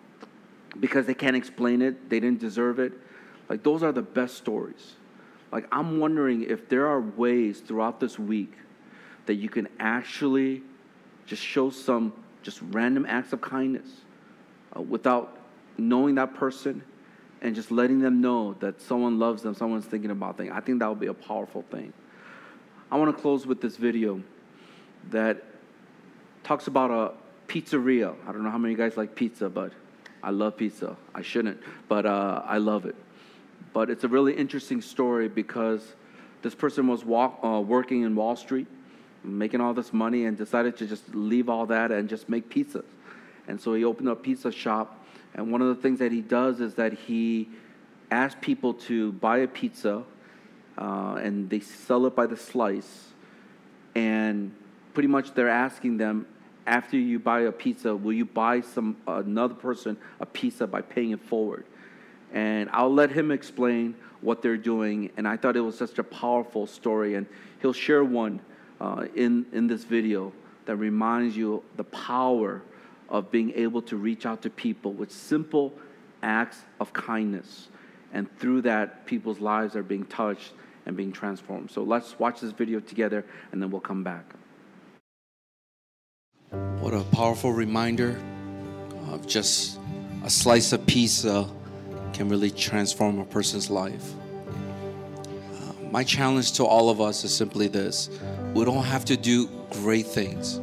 [0.81, 2.93] because they can't explain it, they didn't deserve it.
[3.49, 4.97] Like, those are the best stories.
[5.51, 8.53] Like, I'm wondering if there are ways throughout this week
[9.25, 10.63] that you can actually
[11.27, 12.13] just show some
[12.43, 13.89] just random acts of kindness
[14.77, 15.39] uh, without
[15.79, 16.83] knowing that person
[17.41, 20.51] and just letting them know that someone loves them, someone's thinking about them.
[20.53, 21.93] I think that would be a powerful thing.
[22.91, 24.23] I want to close with this video
[25.11, 25.43] that
[26.45, 27.13] talks about a
[27.49, 28.15] pizzeria.
[28.27, 29.73] I don't know how many of you guys like pizza, but
[30.23, 30.97] I love pizza.
[31.15, 32.95] I shouldn't, but uh, I love it.
[33.73, 35.95] But it's a really interesting story because
[36.43, 38.67] this person was walk, uh, working in Wall Street,
[39.25, 42.85] making all this money, and decided to just leave all that and just make pizzas.
[43.49, 45.05] And so he opened a pizza shop.
[45.35, 47.49] And one of the things that he does is that he
[48.11, 50.03] asks people to buy a pizza,
[50.77, 53.09] uh, and they sell it by the slice.
[53.95, 54.55] And
[54.95, 56.27] pretty much they're asking them,
[56.67, 61.11] after you buy a pizza, will you buy some another person a pizza by paying
[61.11, 61.65] it forward?
[62.33, 65.11] And I'll let him explain what they're doing.
[65.17, 67.17] And I thought it was such a powerful story.
[67.17, 67.27] And
[67.61, 68.41] he'll share one
[68.83, 70.33] uh, in, in this video
[70.67, 72.63] that reminds you the power
[73.09, 75.73] of being able to reach out to people with simple
[76.23, 77.69] acts of kindness.
[78.13, 80.53] And through that, people's lives are being touched
[80.85, 81.71] and being transformed.
[81.71, 84.35] So let's watch this video together and then we'll come back.
[86.81, 88.21] What a powerful reminder
[89.11, 89.79] of just
[90.25, 91.49] a slice of pizza
[92.13, 94.13] can really transform a person's life.
[94.49, 98.11] Uh, my challenge to all of us is simply this
[98.55, 100.61] we don't have to do great things.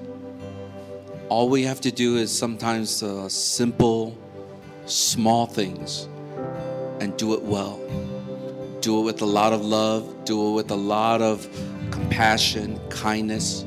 [1.29, 4.17] All we have to do is sometimes uh, simple,
[4.85, 6.07] small things
[6.99, 7.79] and do it well.
[8.81, 11.47] Do it with a lot of love, do it with a lot of
[11.91, 13.63] compassion, kindness,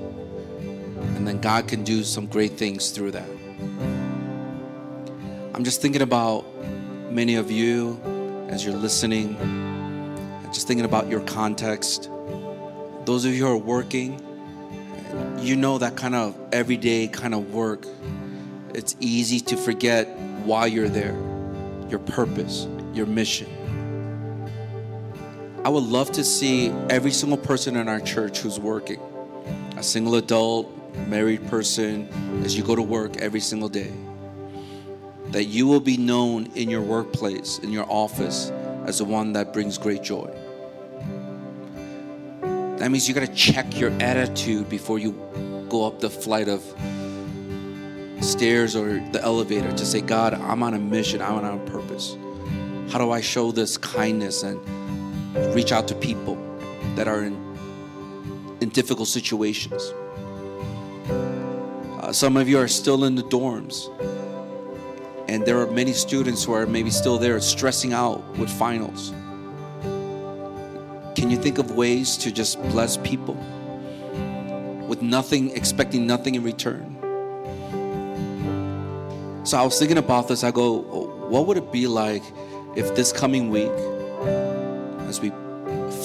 [1.16, 3.28] and then God can do some great things through that.
[5.54, 6.44] I'm just thinking about
[7.10, 8.00] many of you
[8.48, 9.36] as you're listening,
[10.52, 12.08] just thinking about your context.
[13.04, 14.20] Those of you who are working,
[15.40, 17.84] you know that kind of everyday kind of work.
[18.74, 20.08] It's easy to forget
[20.44, 21.16] why you're there,
[21.88, 23.48] your purpose, your mission.
[25.64, 29.00] I would love to see every single person in our church who's working,
[29.76, 30.70] a single adult,
[31.08, 32.08] married person,
[32.44, 33.92] as you go to work every single day,
[35.30, 38.50] that you will be known in your workplace, in your office,
[38.86, 40.32] as the one that brings great joy.
[42.82, 45.12] That means you got to check your attitude before you
[45.68, 46.64] go up the flight of
[48.20, 52.16] stairs or the elevator to say, God, I'm on a mission, I'm on a purpose.
[52.90, 54.58] How do I show this kindness and
[55.54, 56.36] reach out to people
[56.96, 57.36] that are in,
[58.60, 59.94] in difficult situations?
[62.00, 63.90] Uh, some of you are still in the dorms,
[65.28, 69.12] and there are many students who are maybe still there stressing out with finals.
[71.14, 73.34] Can you think of ways to just bless people
[74.88, 76.96] with nothing, expecting nothing in return?
[79.44, 80.42] So I was thinking about this.
[80.42, 80.78] I go,
[81.28, 82.22] what would it be like
[82.76, 83.70] if this coming week,
[85.08, 85.30] as we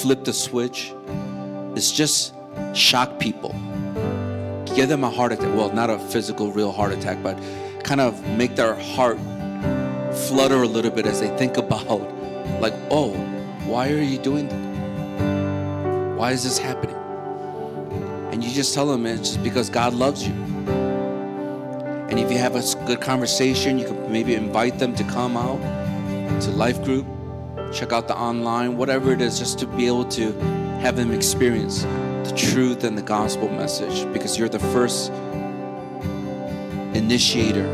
[0.02, 0.94] flip the switch,
[1.76, 2.34] is just
[2.74, 3.52] shock people?
[4.76, 5.56] Give them a heart attack.
[5.56, 7.42] Well, not a physical, real heart attack, but
[7.84, 9.18] kind of make their heart
[10.28, 12.02] flutter a little bit as they think about,
[12.60, 13.14] like, oh,
[13.66, 14.67] why are you doing that?
[16.18, 16.96] Why is this happening?
[18.34, 20.34] And you just tell them it's just because God loves you.
[22.10, 25.62] And if you have a good conversation, you can maybe invite them to come out
[26.42, 27.06] to life group,
[27.72, 30.32] check out the online, whatever it is, just to be able to
[30.82, 35.12] have them experience the truth and the gospel message because you're the first
[36.98, 37.68] initiator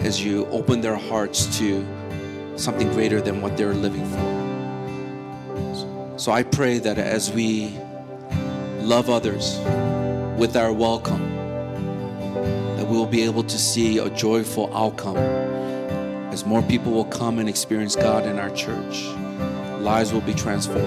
[0.00, 1.84] as you open their hearts to
[2.56, 4.35] something greater than what they're living for.
[6.18, 7.78] So I pray that as we
[8.80, 9.58] love others
[10.38, 11.20] with our welcome,
[12.78, 15.18] that we will be able to see a joyful outcome
[16.32, 19.04] as more people will come and experience God in our church.
[19.80, 20.86] Lives will be transformed.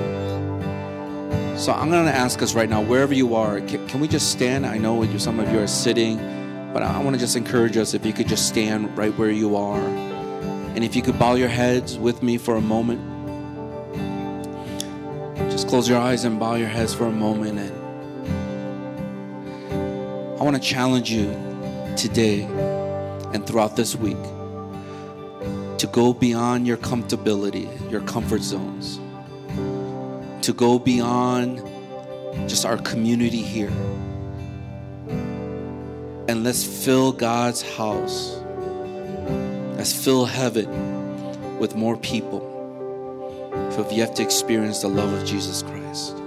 [1.59, 4.32] So I'm going to ask us right now, wherever you are, can, can we just
[4.32, 4.65] stand?
[4.65, 6.17] I know some of you are sitting,
[6.73, 9.55] But I want to just encourage us if you could just stand right where you
[9.55, 9.80] are.
[9.80, 13.18] And if you could bow your heads with me for a moment.
[15.60, 17.60] Just close your eyes and bow your heads for a moment.
[17.60, 17.74] And
[20.39, 21.26] I want to challenge you
[21.97, 22.43] today
[23.34, 24.24] and throughout this week
[25.80, 29.01] to go beyond your comfortability, your comfort zones,
[30.45, 31.62] to go beyond
[32.47, 33.74] just our community here.
[36.30, 38.38] And let's fill God's house.
[39.76, 42.48] Let's fill heaven with more people
[43.80, 46.17] who have yet to experience the love of Jesus Christ.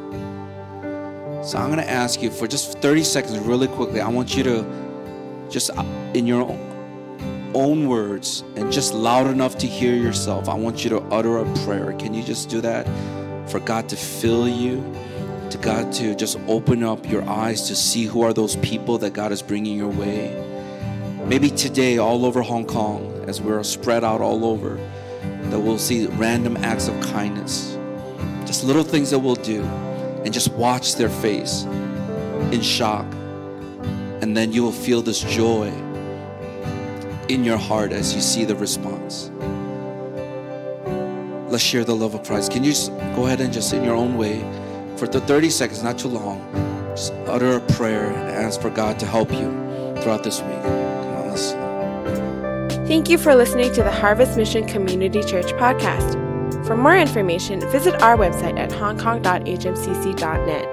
[1.46, 4.00] So I'm going to ask you for just 30 seconds, really quickly.
[4.00, 5.82] I want you to just uh,
[6.14, 6.48] in your
[7.55, 10.48] own words and just loud enough to hear yourself.
[10.48, 11.92] I want you to utter a prayer.
[11.92, 12.86] Can you just do that?
[13.50, 14.82] For God to fill you,
[15.50, 19.12] to God to just open up your eyes to see who are those people that
[19.12, 20.38] God is bringing your way.
[21.26, 24.78] Maybe today, all over Hong Kong, as we're spread out all over,
[25.50, 27.76] that we'll see random acts of kindness,
[28.46, 29.62] just little things that we'll do,
[30.24, 31.64] and just watch their face
[32.52, 33.06] in shock.
[34.22, 35.72] And then you will feel this joy
[37.28, 39.30] in your heart as you see the response.
[41.50, 42.52] Let's share the love of Christ.
[42.52, 42.72] Can you
[43.14, 44.40] go ahead and just in your own way,
[44.96, 46.40] for the 30 seconds, not too long,
[46.94, 49.50] just utter a prayer and ask for God to help you
[50.02, 50.62] throughout this week.
[50.62, 51.61] Come on, let's.
[52.87, 56.18] Thank you for listening to the Harvest Mission Community Church podcast.
[56.66, 60.71] For more information, visit our website at hongkong.hmcc.net.